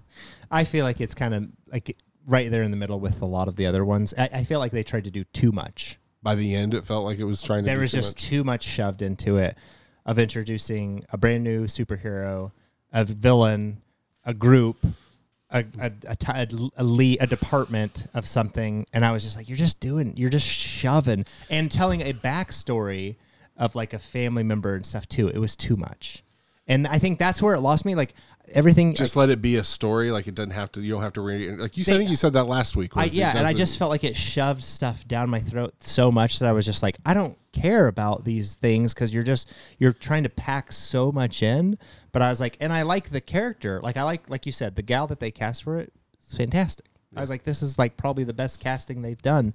[0.50, 3.48] I feel like it's kind of like right there in the middle with a lot
[3.48, 4.14] of the other ones.
[4.18, 5.98] I, I feel like they tried to do too much.
[6.24, 7.70] By the end, it felt like it was trying to.
[7.70, 8.24] There was too just much.
[8.24, 9.58] too much shoved into it
[10.06, 12.52] of introducing a brand new superhero,
[12.92, 13.82] a villain,
[14.26, 14.86] a group,
[15.50, 19.50] a a, a, a, a, lead, a department of something, and I was just like,
[19.50, 23.16] you're just doing, you're just shoving and telling a backstory
[23.62, 25.30] of like a family member and stuff too.
[25.30, 26.24] It was too much,
[26.68, 27.94] and I think that's where it lost me.
[27.94, 28.16] Like
[28.54, 30.12] everything, just let it be a story.
[30.12, 30.82] Like it doesn't have to.
[30.82, 31.60] You don't have to read.
[31.60, 32.98] Like you said, I think you said that last week.
[32.98, 36.40] I, yeah, and I just felt like it shoved stuff down my throat so much
[36.40, 39.94] that I was just like, I don't care about these things because you're just you're
[39.94, 41.78] trying to pack so much in.
[42.12, 44.76] But I was like, and I like the character, like I like, like you said,
[44.76, 45.94] the gal that they cast for it,
[46.28, 46.88] is fantastic.
[47.16, 49.54] I was like, this is like probably the best casting they've done.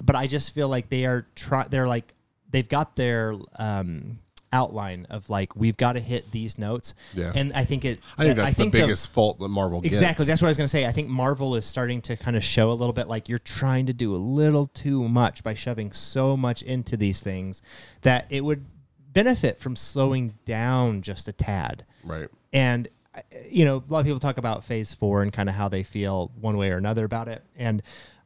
[0.00, 2.14] But I just feel like they are try, they're like
[2.50, 4.18] they've got their um
[4.52, 6.94] outline of like we've got to hit these notes.
[7.14, 7.30] Yeah.
[7.34, 8.00] and I think it.
[8.18, 9.94] I think that's the the- biggest fault that Marvel gets.
[9.94, 10.24] Exactly.
[10.24, 10.86] That's what I was going to say.
[10.86, 13.86] I think Marvel is starting to kind of show a little bit like you're trying
[13.86, 17.62] to do a little too much by shoving so much into these things
[18.02, 18.64] that it would
[19.12, 21.84] benefit from slowing down just a tad.
[22.04, 22.28] right.
[22.52, 25.54] And uh, you know, a lot of people talk about Phase Four and kind of
[25.54, 27.82] how they feel one way or another about it, and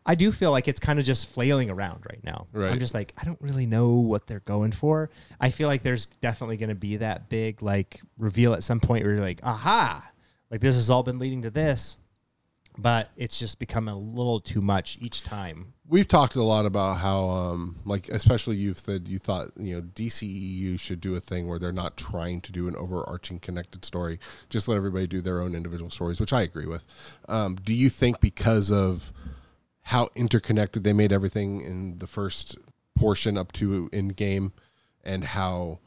[0.07, 2.47] I do feel like it's kind of just flailing around right now.
[2.53, 2.71] Right.
[2.71, 5.11] I'm just like, I don't really know what they're going for.
[5.41, 9.05] I feel like there's definitely going to be that big like reveal at some point
[9.05, 10.11] where you're like, aha,
[10.51, 11.97] like this has all been leading to this,
[12.77, 15.73] but it's just become a little too much each time.
[15.89, 19.83] We've talked a lot about how, um, like, especially you've said you thought, you know,
[19.83, 24.19] DCEU should do a thing where they're not trying to do an overarching connected story.
[24.51, 26.85] Just let everybody do their own individual stories, which I agree with.
[27.29, 29.13] Um, do you think because of
[29.85, 32.57] how interconnected they made everything in the first
[32.97, 34.53] portion up to Endgame
[35.05, 35.79] and how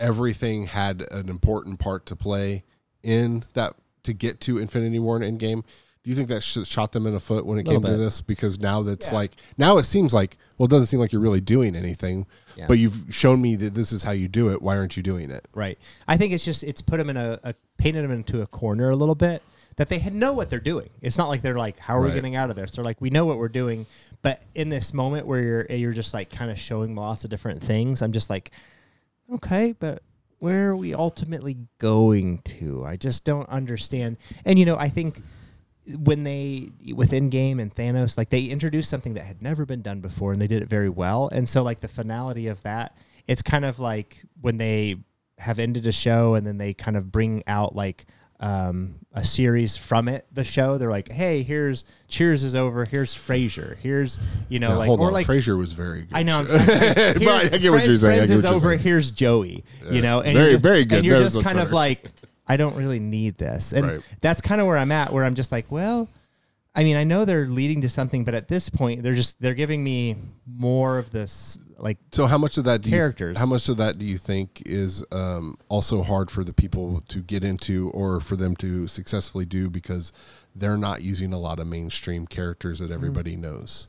[0.00, 2.64] everything had an important part to play
[3.02, 3.74] in that
[4.04, 5.64] to get to Infinity War and Endgame.
[6.04, 8.20] Do you think that shot them in the foot when it Little came to this?
[8.20, 9.14] Because now that's Yeah.
[9.14, 12.26] like now it seems like well, it doesn't seem like you're really doing anything,
[12.56, 12.66] Yeah.
[12.66, 14.60] but you've shown me that this is how you do it.
[14.60, 15.46] Why aren't you doing it?
[15.54, 15.78] Right.
[16.08, 18.90] I think it's just it's put them in a, a painted them into a corner
[18.90, 19.42] a little bit
[19.78, 20.90] that they had know what they're doing.
[21.00, 22.72] It's not like they're like, how are we getting out of this?
[22.72, 23.86] They're like, we know what we're doing,
[24.22, 27.30] but in this moment where you're eh, you're just like kind of showing lots of
[27.30, 28.50] different things, I'm just like,
[29.34, 30.02] okay, but
[30.40, 32.84] where are we ultimately going to?
[32.84, 34.16] I just don't understand.
[34.44, 35.22] And you know, I think
[35.96, 40.00] when they within game and Thanos, like they introduced something that had never been done
[40.00, 41.28] before, and they did it very well.
[41.32, 42.98] And so, like the finality of that,
[43.28, 44.96] it's kind of like when they
[45.38, 48.06] have ended a show and then they kind of bring out like
[48.40, 50.78] um, a series from it, the show.
[50.78, 52.84] They're like, hey, here's Cheers is over.
[52.84, 53.76] Here's Frasier.
[53.78, 54.18] Here's
[54.48, 56.14] you know Now, like hold or on, like Frasier was very good.
[56.16, 56.38] I know.
[56.40, 57.98] I'm, But I get what you're saying.
[58.18, 58.68] Friends is over.
[58.70, 58.80] saying.
[58.80, 59.64] Here's Joey.
[59.84, 59.90] Yeah.
[59.90, 60.98] You know, and Very- you're just, very good.
[60.98, 62.10] And you're That just kind of like,
[62.46, 64.00] I don't really need this, and Right.
[64.20, 65.12] that's kind of where I'm at.
[65.12, 66.08] Where I'm just like, well,
[66.74, 69.54] I mean, I know they're leading to something, but at this point, they're just they're
[69.54, 70.16] giving me
[70.46, 73.36] more of this like So how much of that do Characters.
[73.36, 77.02] You, how much of that do you think is um, also hard for the people
[77.08, 80.12] to get into, or for them to successfully do because
[80.54, 82.88] they're not using a lot of mainstream characters Mm-hmm.
[82.88, 83.88] that everybody knows?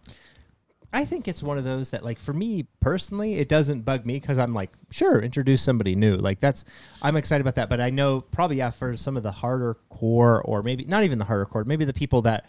[0.92, 4.20] I think it's one of those that, like, for me personally, it doesn't bug me
[4.20, 6.16] because I'm like, sure, introduce somebody new.
[6.16, 6.66] Like, that's,
[7.00, 7.70] I'm excited about that.
[7.70, 11.20] But I know probably, yeah, for some of the harder core, or maybe not even
[11.20, 12.46] the harder core, maybe the people that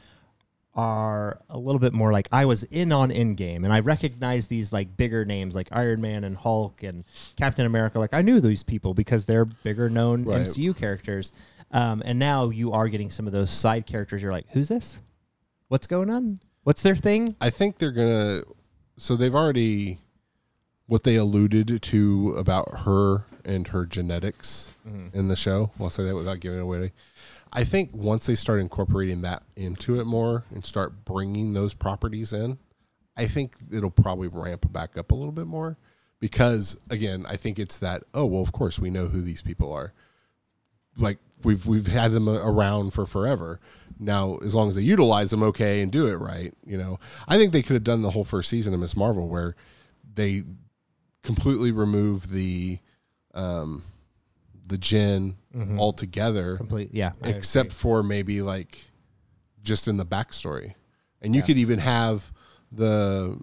[0.75, 4.73] are a little bit more like, I was in on Endgame and I recognize these,
[4.73, 7.05] like, bigger names like Iron Man and Hulk and
[7.37, 7.99] Captain America.
[7.99, 10.43] Like, I knew these people because they're bigger known Right.
[10.43, 11.33] MCU characters.
[11.73, 14.23] Um, and now you are getting some of those side characters.
[14.23, 15.01] You're like, who's this?
[15.68, 16.41] What's going on?
[16.64, 17.37] What's their thing?
[17.41, 18.43] I think they're gonna.
[18.97, 19.99] So they've already
[20.87, 25.16] what they alluded to about her and her genetics Mm-hmm.
[25.16, 25.71] in the show.
[25.79, 26.93] I'll say that without giving it away.
[27.53, 32.32] I think once they start incorporating that into it more and start bringing those properties
[32.32, 32.59] in,
[33.16, 35.76] I think it'll probably ramp back up a little bit more
[36.20, 39.72] because again, I think it's that oh well, of course we know who these people
[39.72, 39.92] are.
[40.96, 43.61] Like we've we've had them around for forever.
[43.98, 46.98] Now, as long as they utilize them okay and do it right, you know,
[47.28, 49.57] I think they could have done the whole first season of Miss Marvel where
[50.14, 50.44] they
[51.22, 52.78] completely remove the
[53.34, 53.82] um
[54.71, 55.37] the Djinn
[55.77, 56.91] all together, Complete.
[56.93, 57.12] Yeah.
[57.23, 58.91] Except for maybe like
[59.62, 60.75] just in the backstory,
[61.21, 62.33] and you could even have
[62.73, 63.39] the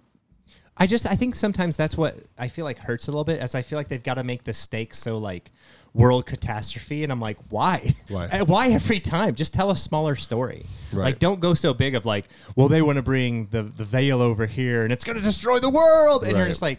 [0.76, 3.54] I just I think sometimes that's what I feel like hurts a little bit, as
[3.54, 5.50] I feel like they've got to make the stakes so like
[5.92, 7.94] world catastrophe, and I'm like, why?
[8.08, 8.28] Why?
[8.46, 9.34] Why every time?
[9.34, 10.64] Just tell a smaller story.
[10.92, 11.06] Right.
[11.06, 14.22] Like, don't go so big of like, well, they want to bring the the veil
[14.22, 16.78] over here, and it's going to destroy the world, and you're just like,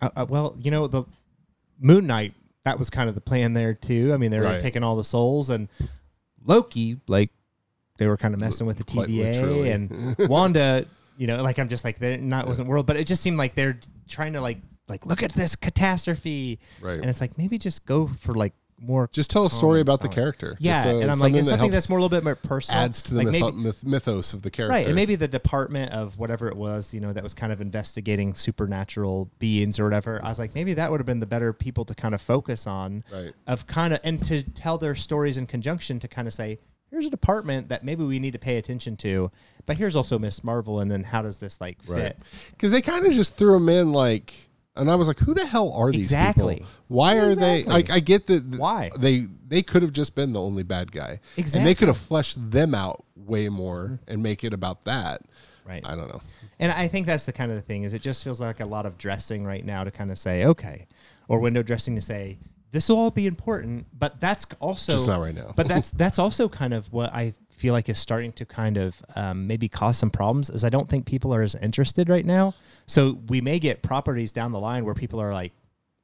[0.00, 1.04] uh, uh, well, you know, the
[1.78, 2.32] Moon Knight
[2.64, 4.12] that was kind of the plan there too.
[4.12, 4.60] I mean, they were Right.
[4.60, 5.68] taking all the souls, and
[6.44, 7.30] Loki, like,
[7.98, 10.86] they were kind of messing with the TVA, and Wanda,
[11.16, 13.54] you know, like I'm just like they're not wasn't world, but it just seemed like
[13.54, 14.58] they're trying to like
[14.88, 16.98] like look at this catastrophe, Right.
[16.98, 19.08] And it's like maybe just go for like more.
[19.12, 20.56] just tell a story about the character.
[20.60, 22.34] Yeah, Just, uh, and I'm like, it's that something that's more a little bit more
[22.34, 22.80] personal.
[22.82, 24.72] adds to the like mytho- maybe, myth- mythos of the character.
[24.74, 27.60] Right, and maybe the department of whatever it was, you know, that was kind of
[27.60, 30.20] investigating supernatural beings or whatever.
[30.24, 32.66] I was like, maybe that would have been the better people to kind of focus
[32.66, 33.32] on, Right.
[33.46, 36.58] of kind of, and to tell their stories in conjunction to kind of say,
[36.90, 39.30] here's a department that maybe we need to pay attention to,
[39.64, 42.18] but here's also Miss Marvel, and then how does this like fit?
[42.50, 45.44] Because they kind of just threw him in like, and I was like, who the
[45.46, 46.56] hell are these Exactly.
[46.56, 46.70] people?
[46.88, 47.90] Why are they like?
[47.90, 48.48] I get that.
[48.50, 48.90] th- Why?
[48.98, 52.38] they they could have just been the only bad guy, and they could have fleshed
[52.50, 55.22] them out way more and make it about that.
[55.66, 55.86] Right.
[55.86, 56.22] I don't know.
[56.58, 58.66] And I think that's the kind of the thing is it just feels like a
[58.66, 60.86] lot of dressing right now to kind of say okay,
[61.28, 62.38] or window dressing to say
[62.72, 65.52] this will all be important, but that's also Just not right now.
[65.54, 69.04] but that's that's also kind of what I feel like is starting to kind of
[69.14, 70.50] um, maybe cause some problems.
[70.50, 72.54] Is I don't think people are as interested right now.
[72.86, 75.52] So we may get properties down the line where people are like,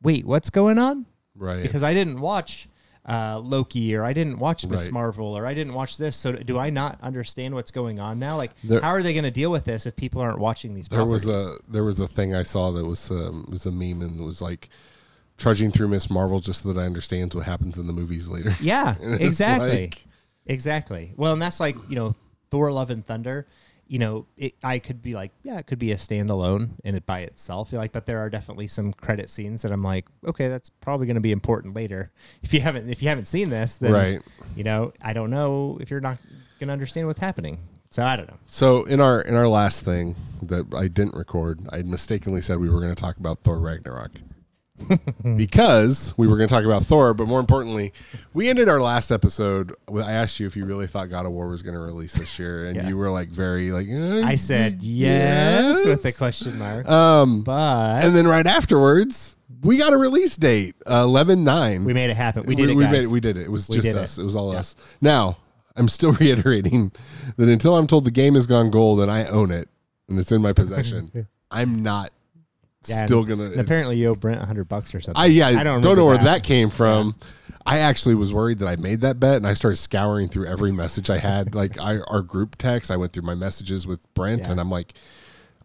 [0.02, 1.06] wait, what's going on?
[1.36, 1.62] Right.
[1.62, 2.68] Because I didn't watch.
[3.06, 4.92] Uh, Loki, or I didn't watch Miss Right.
[4.92, 6.14] Marvel, or I didn't watch this.
[6.14, 8.36] So do I not understand what's going on now?
[8.36, 10.88] Like, There- how are they going to deal with this if people aren't watching these?
[10.88, 14.02] there was a there was a thing I saw that was um, was a meme
[14.02, 14.68] and was like
[15.38, 18.52] trudging through Miss Marvel just so that I understand what happens in the movies later.
[18.60, 19.70] Yeah, exactly.
[19.84, 20.04] like-
[20.44, 21.14] exactly.
[21.16, 22.14] Well, and that's like, you know,
[22.50, 23.46] Thor Love and Thunder,
[23.88, 27.06] you know, it, I could be like, yeah, it could be a standalone in it
[27.06, 27.72] by itself.
[27.72, 31.06] You're like, but there are definitely some credit scenes that I'm like, okay, that's probably
[31.06, 32.12] going to be important later.
[32.42, 34.22] If you haven't if you haven't seen this, then Right.
[34.54, 36.18] you know, I don't know if you're not
[36.60, 37.58] going to understand what's happening.
[37.90, 38.36] So I don't know.
[38.46, 42.68] So in our in our last thing that I didn't record, I mistakenly said we
[42.68, 44.12] were going to talk about Thor Ragnarok.
[45.36, 47.92] because we were going to talk about Thor, but more importantly,
[48.34, 49.74] we ended our last episode.
[49.88, 52.14] with- I asked you if you really thought God of War was going to release
[52.14, 52.88] this year, and Yeah.
[52.88, 53.88] you were like very like.
[53.90, 56.88] "Uh, I said yes, with a question mark.
[56.88, 61.84] Um, but and then right afterwards, we got a release date, eleven nine.
[61.84, 62.44] we made it happen.
[62.46, 62.92] We did it, we guys.
[62.92, 63.10] made it.
[63.10, 63.42] We did it.
[63.42, 64.00] It was We just did it.
[64.02, 64.18] us.
[64.18, 64.24] It.
[64.24, 64.60] was all Yeah.
[64.60, 64.76] us.
[65.00, 65.38] Now,
[65.76, 66.92] I'm still reiterating
[67.36, 69.68] that until I'm told the game has gone gold and I own it
[70.08, 72.12] and it's in my possession, I'm not
[72.88, 73.44] Yeah, still and- gonna.
[73.44, 75.20] and apparently you owe Brent hundred bucks or something.
[75.22, 76.24] I yeah, I don't, don't know where that.
[76.24, 77.14] that, came from.
[77.66, 80.72] I actually was worried that I made that bet, and I started scouring through every
[80.72, 82.90] message I had, like I, our group text.
[82.90, 84.52] I went through my messages with Brent, Yeah.
[84.52, 84.94] and I'm like,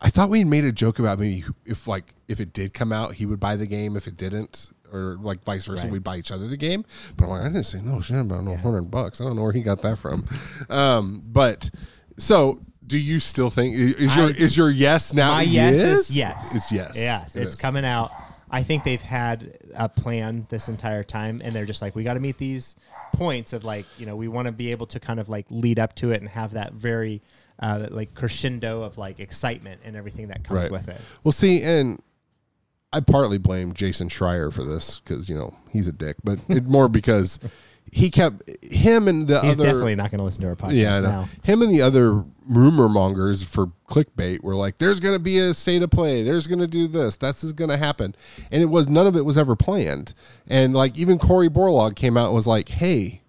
[0.01, 3.15] I thought we made a joke about maybe if like if it did come out,
[3.15, 3.95] he would buy the game.
[3.95, 5.93] If it didn't, or like vice versa, Right.
[5.93, 6.83] we'd buy each other the game.
[7.15, 9.21] But I'm like, I didn't say no shit about no hundred bucks.
[9.21, 10.25] I don't know where he got that from.
[10.69, 11.69] Um, but
[12.17, 12.61] so.
[12.93, 15.31] Do you still think is your I- is your yes now?
[15.31, 16.55] My yes, is yes.
[16.55, 16.91] It's yes.
[16.95, 17.59] Yes, It it's is.
[17.61, 18.11] coming out.
[18.51, 22.13] I think they've had a plan this entire time, and they're just like, we got
[22.13, 22.75] to meet these
[23.15, 25.79] points of like, you know, we want to be able to kind of like lead
[25.79, 27.23] up to it and have that very
[27.59, 30.71] uh, like crescendo of like excitement and everything that comes Right.
[30.71, 31.01] with it.
[31.23, 31.99] Well, see, and
[32.91, 36.65] I partly blame Jason Schreier for this because you know he's a dick, but it
[36.67, 37.39] more because
[37.91, 39.65] he kept him and the He's other.
[39.65, 41.09] definitely not going to listen to our podcast yeah, I know.
[41.09, 41.29] now.
[41.43, 45.53] Him and the other rumor mongers for clickbait were like, "There's going to be a
[45.53, 46.23] State of Play.
[46.23, 47.15] There's going to do this.
[47.15, 48.15] That's is going to happen,"
[48.51, 50.13] and it was none of it was ever planned.
[50.47, 53.21] And like even Cory Barlog came out and was like, "Hey,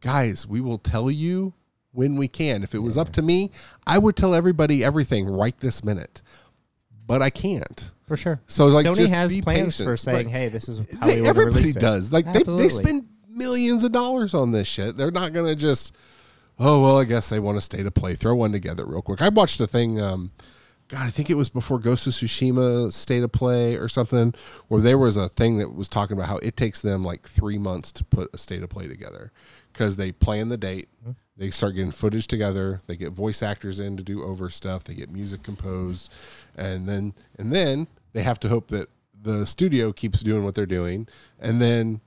[0.00, 1.54] guys, we will tell you
[1.92, 2.62] when we can.
[2.62, 3.50] If it was up to me,
[3.86, 6.20] I would tell everybody everything right this minute,
[7.06, 8.38] but I can't." For sure.
[8.46, 9.86] So, like, Sony just has be plans patient.
[9.88, 10.28] for saying, Right.
[10.28, 12.12] "Hey, this is how They- we want to everybody release it." does.
[12.12, 12.68] Like they, they Absolutely.
[12.68, 14.96] spend millions of dollars on this shit.
[14.96, 15.94] They're not gonna just,
[16.58, 18.14] oh well, I guess they want to State of Play.
[18.14, 19.22] Throw one together real quick.
[19.22, 20.00] I watched a thing.
[20.00, 20.32] Um,
[20.88, 24.34] God, I think it was before Ghost of Tsushima State of Play or something,
[24.68, 27.58] where there was a thing that was talking about how it takes them like three
[27.58, 29.32] months to put a State of Play together
[29.72, 30.88] because they plan the date.
[31.36, 32.80] They start getting footage together.
[32.86, 34.84] They get voice actors in to do over stuff.
[34.84, 36.12] They get music composed,
[36.56, 38.88] and then and then they have to hope that
[39.20, 41.08] the studio keeps doing what they're doing,
[41.40, 42.00] and then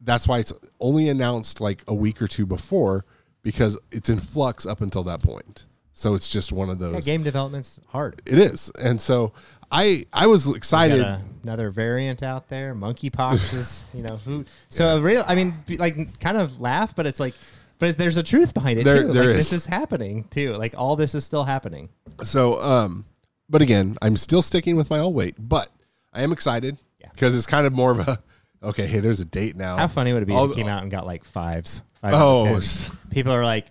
[0.00, 3.04] that's why it's only announced like a week or two before
[3.42, 5.66] because it's in flux up until that point.
[5.92, 6.94] So it's just one of those.
[7.06, 8.22] Yeah, game development's hard.
[8.24, 9.32] It is, and so
[9.72, 11.00] I I was excited.
[11.00, 12.72] a- another variant out there.
[12.74, 14.44] Monkeypox is, you know, who.
[14.68, 17.34] So a real, I mean, like, kind of laugh, but it's like,
[17.80, 19.12] but there's a truth behind it There- too.
[19.12, 19.50] there like, is.
[19.50, 20.54] This is happening too.
[20.54, 21.88] Like all this is still happening.
[22.22, 23.04] So, um,
[23.50, 25.68] but again, I'm still sticking with my old weight, but
[26.12, 27.08] I am excited Yeah.
[27.12, 28.22] because it's kind of more of a
[28.62, 28.86] okay.
[28.86, 29.76] Hey, there's a date now.
[29.76, 31.82] How funny would it be All if it the- came out and got like fives?
[32.00, 32.90] five Oh, out of tens?
[33.10, 33.66] people are like,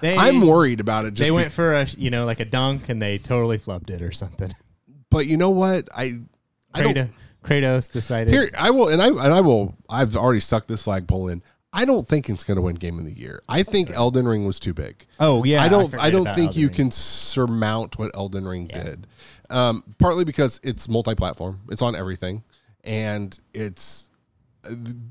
[0.00, 0.16] they.
[0.16, 1.14] I'm worried about it.
[1.14, 3.90] Just They be- went for a, you know, like a dunk, and they totally flubbed
[3.90, 4.52] it or something.
[5.10, 5.88] but you know what?
[5.96, 6.20] I
[6.74, 7.10] I don't Kratos,
[7.44, 8.32] Kratos decided.
[8.34, 8.50] here.
[8.58, 9.74] I will, and I and I will.
[9.88, 11.42] I've already stuck this flagpole in.
[11.74, 13.42] I don't think it's going to win Game of the Year.
[13.48, 15.06] I think Elden Ring was too big.
[15.18, 15.86] oh yeah, I don't.
[15.90, 16.76] forget I, don't about think Elden you Ring.
[16.76, 19.06] can surmount what Elden Ring did.
[19.48, 21.60] Um, partly because it's multi-platform.
[21.70, 22.42] It's on everything,
[22.84, 24.10] and it's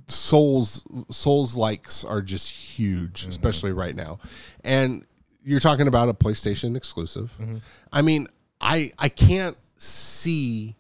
[0.07, 0.83] Souls.
[1.09, 3.29] Souls likes are just huge, Mm-hmm.
[3.29, 4.19] especially right now.
[4.63, 5.05] And
[5.43, 7.33] you're talking about a PlayStation exclusive.
[7.39, 7.57] Mm-hmm.
[7.91, 8.27] I mean,
[8.59, 10.75] I I can't see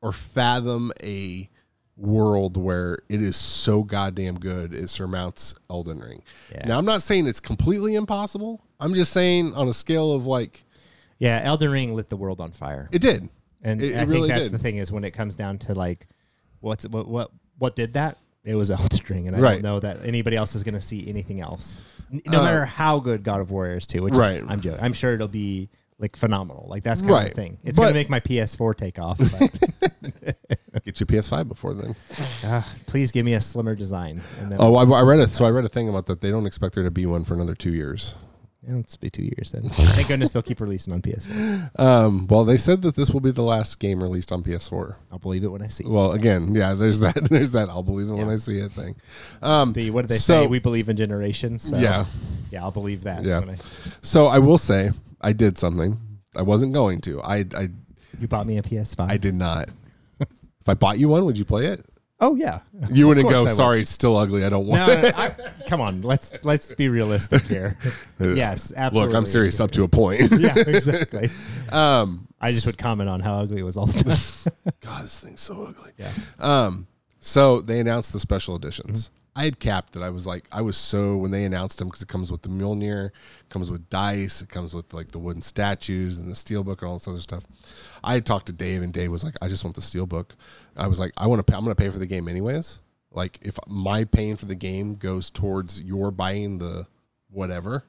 [0.00, 1.48] or fathom a
[1.96, 6.22] world where it is so goddamn good it surmounts Elden Ring.
[6.50, 6.66] Yeah.
[6.66, 8.64] Now I'm not saying it's completely impossible.
[8.80, 10.64] I'm just saying on a scale of like
[11.18, 12.88] Yeah, Elden Ring lit the world on fire.
[12.92, 13.28] it did.
[13.62, 14.52] And It- it I think really that's did.
[14.52, 16.08] the thing is when it comes down to like
[16.60, 18.18] what's what what what did that?
[18.44, 19.52] It was Elden Ring, and I Right.
[19.54, 21.78] don't know that anybody else is going to see anything else.
[22.10, 24.02] No Uh, matter how good God of War is, too.
[24.02, 24.42] Which Right.
[24.46, 24.80] I'm joking.
[24.82, 26.66] I'm sure it'll be like phenomenal.
[26.68, 27.28] Like that's kind of Right.
[27.34, 27.58] the thing.
[27.62, 29.18] It's gonna make my PS4 take off.
[30.84, 31.94] Get your PS5 before then.
[32.44, 34.20] ah, please give me a slimmer design.
[34.40, 35.30] And then Oh, I, I read it.
[35.30, 36.20] So I read a thing about that.
[36.20, 38.16] They don't expect there to be one for another two years.
[38.66, 39.68] It'll just be two years then.
[39.70, 41.78] Thank goodness they'll keep releasing on PS4.
[41.80, 44.96] Um, well, they said that this will be the last game released on PS4.
[45.10, 45.84] I'll believe it when I see.
[45.84, 45.90] it.
[45.90, 47.14] Well, again, yeah, there's that.
[47.30, 47.68] There's that.
[47.68, 48.96] I'll believe it when I see it thing.
[49.42, 50.46] Um, The what did they so- say?
[50.46, 51.62] We believe in generations.
[51.62, 52.04] So yeah.
[52.50, 53.24] yeah, I'll believe that.
[53.24, 53.40] Yeah.
[53.48, 53.56] I-
[54.02, 54.90] So I will say
[55.20, 55.98] I did something.
[56.36, 57.20] I wasn't going to.
[57.22, 57.68] I I
[58.20, 59.08] you bought me a PS5.
[59.10, 59.68] I did not.
[60.20, 61.84] if I bought you one, would you play it?
[62.22, 62.60] Oh yeah.
[62.88, 63.42] You wouldn't go.
[63.42, 63.52] Would.
[63.52, 64.44] Sorry, it's still ugly.
[64.44, 64.86] I don't want.
[64.86, 65.18] No, it.
[65.18, 65.34] I,
[65.66, 66.02] come on.
[66.02, 67.76] Let's let's be realistic here.
[68.20, 69.08] yes, absolutely.
[69.08, 70.30] Look, I'm serious up to a point.
[70.38, 71.30] yeah, exactly.
[71.70, 74.72] um, I just would comment on how ugly it was all the time.
[74.80, 75.90] God, this thing's so ugly.
[75.98, 76.12] Yeah.
[76.38, 76.86] Um,
[77.18, 79.08] so they announced the special editions.
[79.08, 79.21] Mm-hmm.
[79.34, 80.02] I had capped it.
[80.02, 82.50] I was like, I was so when they announced them because it comes with the
[82.50, 83.10] Mjolnir,
[83.48, 86.88] comes with dice, it comes with like the wooden statues and the steel book and
[86.88, 87.44] all this other stuff.
[88.04, 90.34] I had talked to Dave, and Dave was like, I just want the steel book.
[90.76, 91.50] I was like, I want to.
[91.50, 92.80] pay I'm going to pay for the game anyways.
[93.10, 96.86] Like, if my paying for the game goes towards your buying the
[97.30, 97.84] whatever,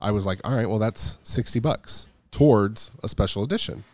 [0.00, 3.84] I was like, all right, well, that's sixty bucks towards a special edition.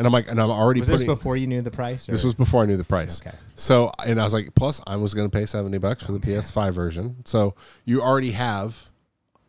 [0.00, 1.14] And I'm like, and I'm already Was this putting.
[1.14, 2.08] before you knew the price?
[2.08, 2.12] Or?
[2.12, 3.20] This was before I knew the price.
[3.20, 3.36] Okay.
[3.56, 6.18] So, and I was like, plus I was going to pay 70 bucks for the
[6.18, 7.16] PS5 version.
[7.26, 8.88] So you already have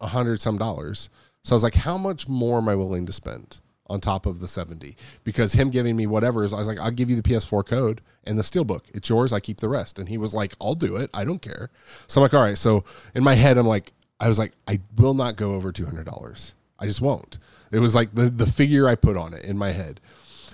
[0.01, 1.09] a hundred some dollars.
[1.41, 4.41] So I was like, how much more am I willing to spend on top of
[4.41, 4.97] the 70?
[5.23, 8.01] Because him giving me whatever is, I was like, I'll give you the PS4 code
[8.25, 8.81] and the steelbook.
[8.93, 9.31] It's yours.
[9.31, 9.99] I keep the rest.
[9.99, 11.09] And he was like, I'll do it.
[11.13, 11.69] I don't care.
[12.07, 12.57] So I'm like, all right.
[12.57, 12.83] So
[13.15, 16.53] in my head, I'm like, I was like, I will not go over $200.
[16.77, 17.39] I just won't.
[17.71, 20.01] It was like the, the figure I put on it in my head.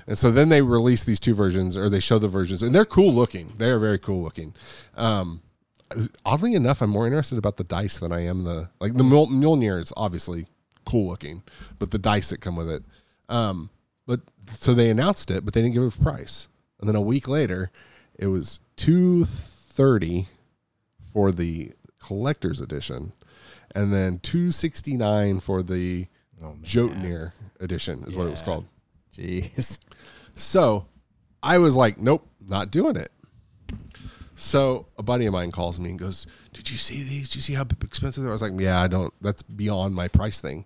[0.08, 2.86] And so then they release these two versions, or they show the versions, and they're
[2.86, 3.54] cool looking.
[3.58, 4.54] They are very cool looking.
[4.96, 5.42] Um,
[6.26, 9.30] oddly enough, I'm more interested about the dice than I am the like the Mjol-
[9.30, 10.48] Mjolnir is obviously
[10.86, 11.44] cool looking,
[11.78, 12.84] but the dice that come with it.
[13.28, 13.70] Um,
[14.06, 16.48] but so they announced it, but they didn't give a price.
[16.80, 17.72] And then a week later,
[18.18, 20.28] it was two thirty
[21.12, 23.12] for the collector's edition,
[23.76, 26.08] and then two sixty nine for the
[26.42, 26.56] Oh.
[26.62, 28.66] Jötnar edition is what it was called.
[29.18, 29.80] Jeez.
[30.36, 30.86] So
[31.42, 33.12] I was like, nope, not doing it.
[34.36, 37.30] So a buddy of mine calls me and goes, Did you see these?
[37.30, 38.32] Did you see how expensive they are?
[38.32, 40.66] I was like, Yeah, I don't, that's beyond my price thing.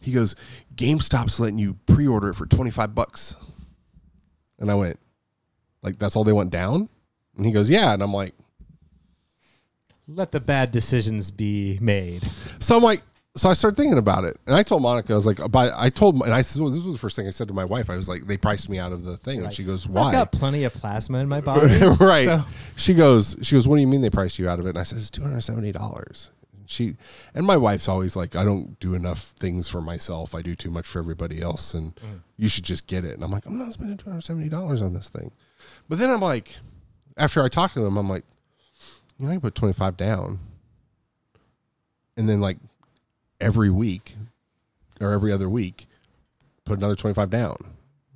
[0.00, 0.34] He goes,
[0.74, 3.36] GameStop's letting you pre order it for 25 bucks.
[4.58, 4.98] And I went,
[5.82, 6.88] Like, that's all they went down?
[7.36, 7.92] And he goes, Yeah.
[7.92, 8.34] And I'm like,
[10.08, 12.22] Let the bad decisions be made.
[12.58, 13.02] So I'm like,
[13.36, 15.88] so I started thinking about it, and I told Monica, I was like, by I
[15.88, 17.88] told, and I this was the first thing I said to my wife.
[17.88, 20.12] I was like, they priced me out of the thing, and she goes, I've why?
[20.12, 21.68] got plenty of plasma in my body.
[22.00, 22.24] right.
[22.26, 24.70] So, She goes, she goes, what do you mean they priced you out of it?
[24.70, 26.30] And I said, it's two hundred seventy dollars.
[26.66, 26.96] She
[27.32, 30.34] and my wife's always like, I don't do enough things for myself.
[30.34, 32.16] I do too much for everybody else, and mm-hmm.
[32.36, 33.14] you should just get it.
[33.14, 35.30] And I'm like, I'm not spending two hundred seventy dollars on this thing.
[35.88, 36.56] But then I'm like,
[37.16, 38.24] after I talked to him, I'm like,
[39.18, 40.40] you know, I can put twenty five down,
[42.16, 42.58] and then like
[43.40, 44.16] every week
[45.00, 45.86] or every other week,
[46.64, 47.56] put another twenty five down,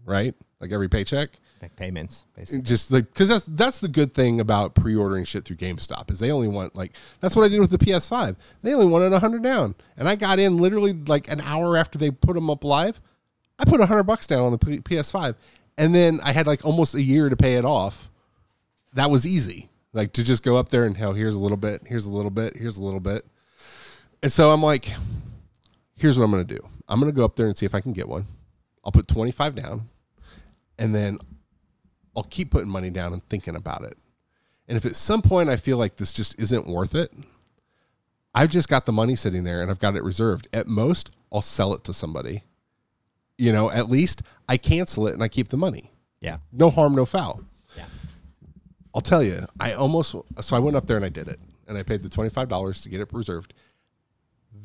[0.04, 0.34] right?
[0.60, 1.30] Like every paycheck.
[1.62, 2.62] Make payments, basically.
[2.62, 6.30] just like because that's that's the good thing about pre-ordering shit through GameStop is they
[6.30, 8.36] only want like that's what I did with the PS5.
[8.62, 11.96] They only wanted a hundred down, and I got in literally like an hour after
[11.98, 13.00] they put them up live.
[13.58, 15.36] I put a hundred bucks down on the P- PS5,
[15.78, 18.10] and then I had like almost a year to pay it off.
[18.92, 21.82] That was easy, like to just go up there and hell, here's a little bit,
[21.86, 23.24] here's a little bit, here's a little bit,
[24.24, 24.90] and so I'm like,
[25.96, 26.66] here's what I'm gonna do.
[26.88, 28.26] I'm gonna go up there and see if I can get one.
[28.82, 29.90] I'll put 25 down,
[30.78, 31.18] and then
[32.16, 33.98] I'll keep putting money down and thinking about it.
[34.66, 37.12] And if at some point I feel like this just isn't worth it,
[38.34, 40.48] I've just got the money sitting there and I've got it reserved.
[40.54, 42.44] At most, I'll sell it to somebody.
[43.36, 45.90] You know, at least I cancel it and I keep the money.
[46.20, 46.38] Yeah.
[46.50, 47.42] No harm, no foul.
[47.76, 47.84] Yeah.
[48.94, 51.76] I'll tell you, I almost so I went up there and I did it, and
[51.76, 53.52] I paid the twenty five dollars to get it reserved.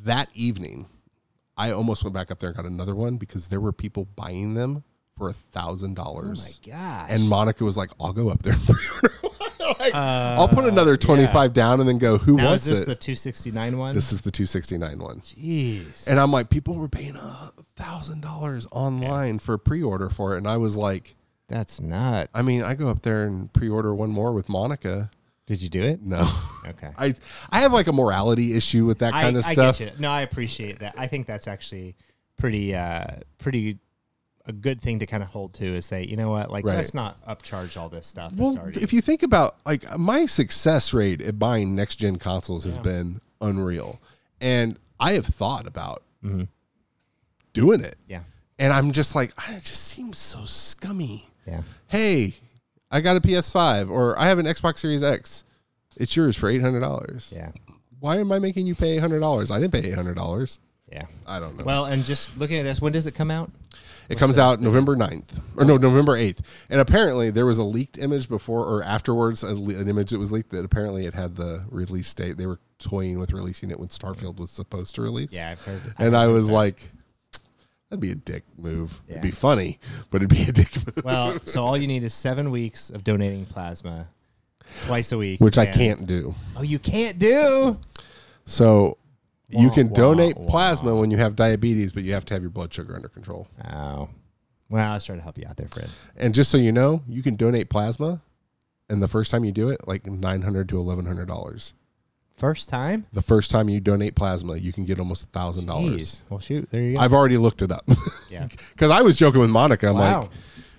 [0.04, 0.88] That evening,
[1.58, 4.54] I almost went back up there and got another one because there were people buying
[4.54, 4.84] them
[5.18, 6.60] for a thousand dollars.
[6.66, 7.08] Oh my gosh.
[7.12, 8.54] And Monica was like, "I'll go up there.
[8.54, 12.18] and pre-order one." Like, I'll put another twenty five down, and then go.
[12.18, 12.86] Who Uh, now is this it?
[12.88, 13.96] the 269 one?
[13.96, 15.22] this is the two sixty nine one.
[15.22, 16.08] Jeez.
[16.08, 20.38] And I'm like, people were paying a thousand dollars online for pre order for it,
[20.40, 21.16] and I was like,
[21.50, 22.30] That's nuts.
[22.34, 25.12] I mean, I go up there and pre order one more with Monica.
[25.50, 26.02] Did you do it?
[26.02, 26.26] No,
[26.66, 26.92] Okay.
[26.98, 27.14] I
[27.50, 29.76] I have like a morality issue with that kind I, of stuff.
[29.82, 30.00] I get you.
[30.02, 30.96] No, I appreciate that.
[30.98, 31.96] I think that's actually
[32.38, 33.06] pretty, uh,
[33.40, 33.80] pretty
[34.46, 36.78] a good thing to kind of hold to is say, you know what, like Right.
[36.78, 38.32] let's not upcharge all this stuff.
[38.36, 42.64] Well, already- if you think about like my success rate at buying next gen consoles
[42.66, 44.00] has been unreal,
[44.42, 46.48] and I have thought about Mhm.
[47.54, 48.22] doing it, yeah,
[48.58, 51.28] and I'm just like, "Ah, it just seems so scummy.
[51.48, 52.36] yeah, Hey,
[52.92, 55.44] I got a PS5 or I have an Xbox Series X.
[55.98, 57.32] It's yours for eight hundred dollars.
[57.36, 57.52] yeah,
[58.00, 59.52] Why am I making you pay eight hundred dollars?
[59.52, 60.60] I didn't pay eight hundred dollars.
[60.92, 61.06] yeah.
[61.28, 61.66] I don't know.
[61.66, 63.52] Well, and just looking at this, when does it come out?
[64.08, 65.40] it comes out November 9th.
[65.56, 66.40] Or no, November 8th.
[66.68, 70.18] And apparently there was a leaked image before or afterwards, a le- an image that
[70.18, 72.38] was leaked that apparently it had the release date.
[72.38, 75.32] They were toying with releasing it when Starfield was supposed to release.
[75.32, 75.82] Yeah, I've heard.
[76.00, 76.92] And I I've heard was like,
[77.90, 79.02] that'd be a dick move.
[79.08, 79.14] Yeah.
[79.14, 79.80] It'd be funny,
[80.10, 81.04] but it'd be a dick move.
[81.04, 84.08] well, so all you need is seven weeks of donating plasma
[84.86, 86.36] twice a week, Which I can't do.
[86.56, 87.80] Oh, you can't do.
[88.46, 88.98] So
[89.50, 90.50] you can wah, donate wah.
[90.50, 93.48] plasma when you have diabetes, but you have to have your blood sugar under control.
[93.72, 94.10] Oh,
[94.70, 95.90] well, I was trying to help you out there, Fred.
[96.16, 98.22] And just so you know, you can donate plasma,
[98.90, 101.74] and the first time you do it, like nine hundred to eleven hundred dollars.
[102.40, 103.06] First time.
[103.12, 106.24] The first time you donate plasma, you can get almost a thousand dollars.
[106.30, 107.02] Well, shoot, there you go.
[107.02, 107.84] I've already looked it up
[108.30, 108.48] yeah.
[108.72, 109.90] because I was joking with Monica.
[109.90, 110.22] I'm wow.
[110.22, 110.30] like,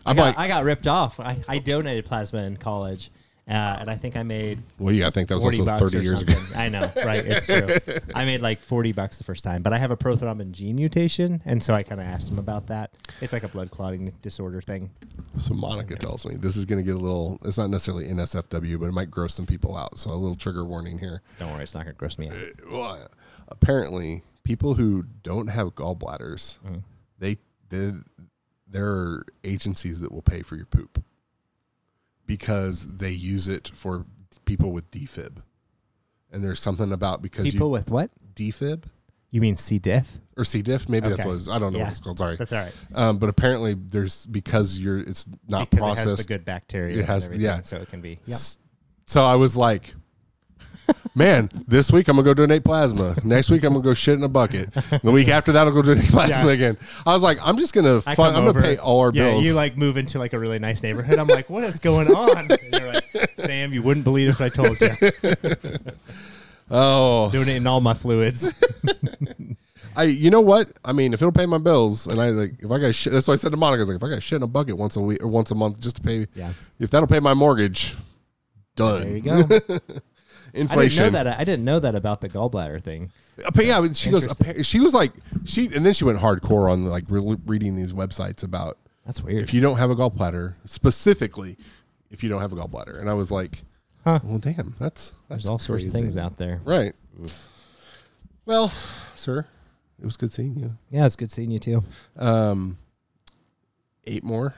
[0.06, 1.20] I I'm got, like, I got ripped off.
[1.20, 3.10] I, I donated plasma in college,
[3.48, 6.02] uh, and I think I made well, yeah, I think that was also thirty or
[6.02, 6.34] years ago.
[6.54, 7.24] I know, right?
[7.24, 7.68] It's true.
[8.14, 11.42] I made like forty bucks the first time, but I have a prothrombin gene mutation,
[11.44, 12.92] and so I kind of asked him about that.
[13.20, 14.90] It's like a blood clotting disorder thing.
[15.38, 17.38] So Monica tells me this is going to get a little.
[17.44, 19.98] It's not necessarily NSFW, but it might gross some people out.
[19.98, 21.22] So a little trigger warning here.
[21.38, 22.36] Don't worry, it's not gonna gross me out.
[22.70, 23.08] Well,
[23.48, 26.82] apparently, people who don't have gallbladders, Mhm.
[27.18, 27.38] they,
[27.68, 27.92] they
[28.68, 31.02] there are agencies that will pay for your poop
[32.30, 34.06] because they use it for
[34.44, 35.38] people with defib.
[36.30, 38.12] And there's something about because People you with what?
[38.34, 38.84] defib
[39.32, 39.80] You mean C.
[39.80, 40.20] diff?
[40.36, 41.28] or C diff, maybe that's Okay.
[41.28, 41.84] what it's, I don't know Yeah.
[41.86, 42.18] what it's called.
[42.18, 42.72] Sorry, That's all right.
[42.94, 46.28] um, but apparently there's because you're it's not because it has the processed.
[46.28, 46.98] good bacteria.
[47.00, 47.62] It has- yeah.
[47.62, 48.20] So it can be.
[48.26, 48.38] Yep.
[49.06, 49.92] So I was like,
[51.14, 53.16] man, this week I'm gonna go donate plasma.
[53.24, 54.70] Next week I'm gonna go shit in a bucket.
[55.02, 56.52] The week after that I'll go donate plasma Yeah.
[56.52, 56.78] again.
[57.06, 59.30] I was like, I'm just gonna I fun, come I'm gonna pay all our yeah,
[59.30, 59.44] bills.
[59.44, 61.18] you like move into like a really nice neighborhood.
[61.18, 62.50] I'm like, what is going on?
[62.50, 63.04] And you're like,
[63.36, 64.90] Sam, you wouldn't believe if I told you.
[66.70, 68.52] oh, Donating all my fluids.
[69.96, 70.68] I you know what?
[70.84, 73.26] I mean, if it'll pay my bills, and I like if I got shit, that's
[73.26, 73.80] what I said to Monica.
[73.80, 75.50] I was like, if I got shit in a bucket once a week or once
[75.50, 76.52] a month just to pay, Yeah.
[76.78, 77.96] if that'll pay my mortgage,
[78.76, 79.00] done.
[79.02, 79.80] There you go.
[80.54, 81.26] I didn't know that.
[81.40, 83.10] I didn't know that about the gallbladder thing.
[83.44, 84.28] Uh, But yeah, she goes.
[84.62, 85.12] She was like
[85.44, 88.76] she, and then she went hardcore on like re- reading these websites about
[89.06, 89.42] That's weird.
[89.42, 91.56] if you don't have a gallbladder, specifically
[92.10, 92.98] if you don't have a gallbladder.
[93.00, 93.62] And I was like,
[94.04, 94.20] Huh.
[94.24, 96.60] well, damn, that's that's There's all sorts of things out there.
[96.64, 96.94] Right.
[98.46, 98.72] Well,
[99.14, 99.46] sir,
[100.00, 100.76] it was good seeing you.
[100.90, 101.84] Yeah, it's good seeing you too.
[102.16, 102.78] Um,
[104.06, 104.54] eight more,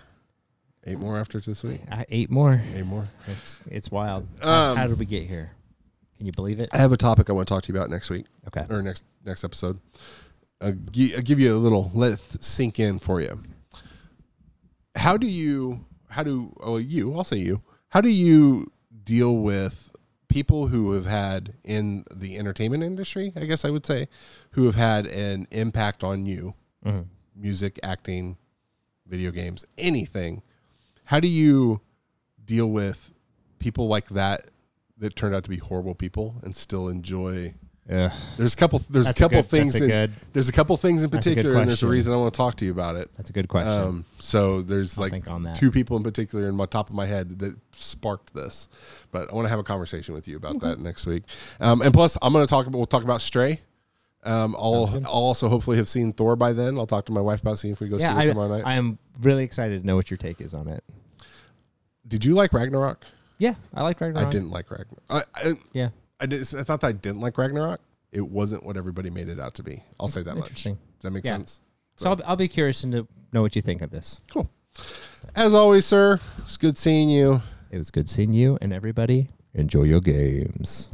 [0.87, 1.81] eight more after this week.
[1.91, 2.63] I ate more.
[2.75, 3.09] Eight more.
[3.27, 4.27] It's it's wild.
[4.43, 5.51] How- Um, How did we get here?
[6.23, 6.69] Can you believe it?
[6.73, 8.65] I have a topic I want to talk to you about next week Okay.
[8.73, 9.81] or next next episode.
[10.61, 13.43] I'll, gi- I'll give you a little let it sink in for you.
[14.95, 15.85] How do you?
[16.11, 16.57] How do?
[16.63, 17.13] Oh, you.
[17.17, 17.63] I'll say you.
[17.89, 18.71] How do you
[19.03, 19.91] deal with
[20.29, 23.33] people who have had in the entertainment industry?
[23.35, 24.07] I guess I would say,
[24.53, 26.55] who have had an impact on you,
[26.87, 27.07] Mhm.
[27.35, 28.37] music, acting,
[29.09, 30.43] video games, anything,
[31.07, 31.81] how do you
[32.45, 33.13] deal with
[33.59, 34.52] people like that
[34.99, 37.55] that turned out to be horrible people and still enjoy
[37.89, 38.13] Yeah.
[38.37, 40.53] there's a couple there's That's a a couple good- things a in, good- there's a
[40.53, 42.71] couple things in a particular and there's a reason I want to talk to you
[42.71, 43.11] about it.
[43.17, 43.73] That's a good question.
[43.73, 47.41] Um, so there's I'll like two people in particular in my top of my head
[47.41, 48.69] that sparked this,
[49.11, 51.25] but I want to have a conversation with you about that next week.
[51.61, 53.61] Um, and plus, I'm going to talk about we'll talk about Stray.
[54.25, 56.79] Um, I'll, I'll also hopefully have seen Thor by then.
[56.79, 58.49] I'll talk to my wife about seeing if we go see yeah, it I, tomorrow
[58.59, 58.63] night.
[58.65, 60.85] I am really excited to know what your take is on it.
[62.07, 63.05] Did you like Ragnarok?
[63.43, 64.29] Yeah, I like Ragnarok.
[64.29, 65.03] I didn't like Ragnarok.
[65.11, 65.89] I, I, Yeah,
[66.21, 67.81] I, did, I thought that I didn't like Ragnarok.
[68.13, 69.83] It wasn't what everybody made it out to be.
[69.99, 70.45] I'll say that much.
[70.45, 70.75] interesting.
[70.75, 71.33] Does that make Yeah.
[71.33, 71.61] sense?
[71.97, 74.21] So I'll, I'll be curious to know what you think of this.
[74.31, 74.49] Cool.
[75.35, 77.43] As always, sir, it's good seeing you.
[77.73, 80.93] It was good seeing you, and everybody enjoy your games.